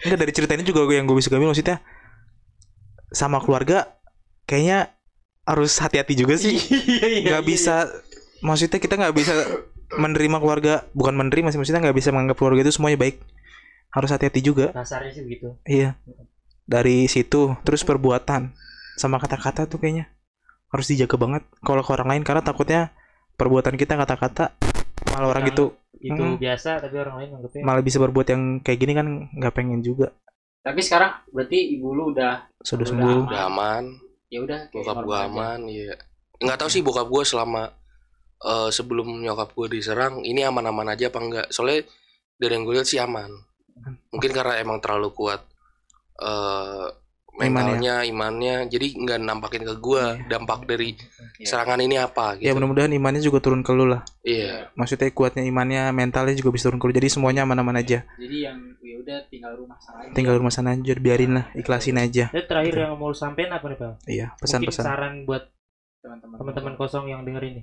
[0.00, 1.78] Enggak dari cerita ini juga gue yang gue bisa gambar maksudnya
[3.12, 4.00] sama keluarga
[4.48, 4.96] kayaknya
[5.44, 6.56] harus hati-hati juga sih.
[7.04, 7.92] Iya, Nggak bisa
[8.40, 9.32] maksudnya kita nggak bisa
[9.94, 13.20] menerima keluarga bukan menerima sih maksudnya nggak bisa menganggap keluarga itu semuanya baik.
[13.92, 14.72] Harus hati-hati juga.
[14.72, 15.52] Kasarnya sih begitu.
[15.68, 16.00] Iya.
[16.64, 18.52] Dari situ terus perbuatan
[18.96, 20.08] sama kata-kata tuh kayaknya
[20.72, 22.90] harus dijaga banget kalau ke orang lain karena takutnya
[23.36, 24.56] perbuatan kita kata-kata
[25.12, 25.64] malah orang Yang gitu.
[26.04, 26.36] Itu Hmm.
[26.36, 30.12] biasa tapi orang lain anggapnya malah bisa berbuat yang kayak gini kan nggak pengen juga.
[30.64, 33.20] tapi sekarang berarti ibu lu udah Sudah Udah sembuh.
[33.28, 33.84] Udah aman,
[34.32, 35.92] ya udah bokap gua aman, iya.
[36.40, 37.62] Nggak tahu sih bokap gua selama
[38.40, 41.84] eh, sebelum nyokap gue diserang ini aman-aman aja apa enggak soalnya
[42.40, 43.28] dari yang gue lihat sih aman.
[44.12, 45.44] Mungkin karena emang terlalu kuat
[46.16, 46.86] eh
[47.34, 50.94] mentalnya imannya jadi nggak nampakin ke gue dampak dari
[51.34, 51.50] Iya.
[51.50, 54.06] serangan ini apa Ya gitu mudah-mudahan imannya juga turun ke lu lah.
[54.22, 56.94] iya Maksudnya kuatnya imannya, mentalnya juga bisa turun ke lu.
[56.94, 58.06] Jadi semuanya aman-aman aja.
[58.14, 60.14] jadi yang ya udah tinggal rumah sana aja.
[60.14, 62.30] Tinggal rumah sana aja, biarin lah, ikhlasin aja.
[62.30, 63.94] Dan terakhir yang mau lu sampein apa nih, Bang?
[64.06, 64.84] Iya, pesan-pesan.
[64.86, 65.42] saran buat
[66.00, 67.62] teman-teman teman-teman kosong yang denger ini.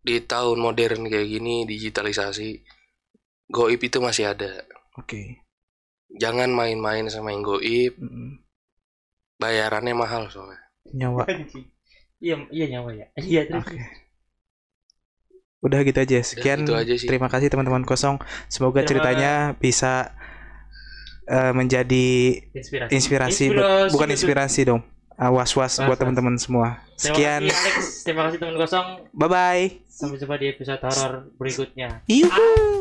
[0.00, 2.64] di tahun modern kayak gini digitalisasi
[3.46, 4.64] goib itu masih ada
[4.96, 5.44] Oke.
[6.16, 8.42] Jangan main-main sama yang goib Mm,
[9.36, 10.58] bayarannya mahal soalnya
[10.90, 11.22] Nyawa.
[12.18, 13.06] Iya, iya nyawa ya.
[13.22, 13.62] Iya, terus.
[13.62, 13.78] Oke.
[15.60, 16.18] Udah gitu aja.
[16.20, 16.64] Sekian.
[16.64, 17.04] gitu aja sih.
[17.06, 18.16] Terima kasih teman-teman kosong.
[18.46, 20.12] Semoga Terima- ceritanya bisa
[21.24, 22.90] eh, menjadi Inspirasi.
[22.90, 24.82] inspirasi, buat- bukan inspirasi dong.
[25.14, 26.80] Ah, Was-was buat teman-teman semua.
[26.90, 27.40] Terima Sekian.
[27.44, 28.86] kasih Alex, terima kasih teman kosong.
[29.12, 29.64] Bye bye.
[29.86, 32.00] Sampai jumpa di episode horor berikutnya.
[32.04, 32.32] Yuhu.
[32.32, 32.79] Kesel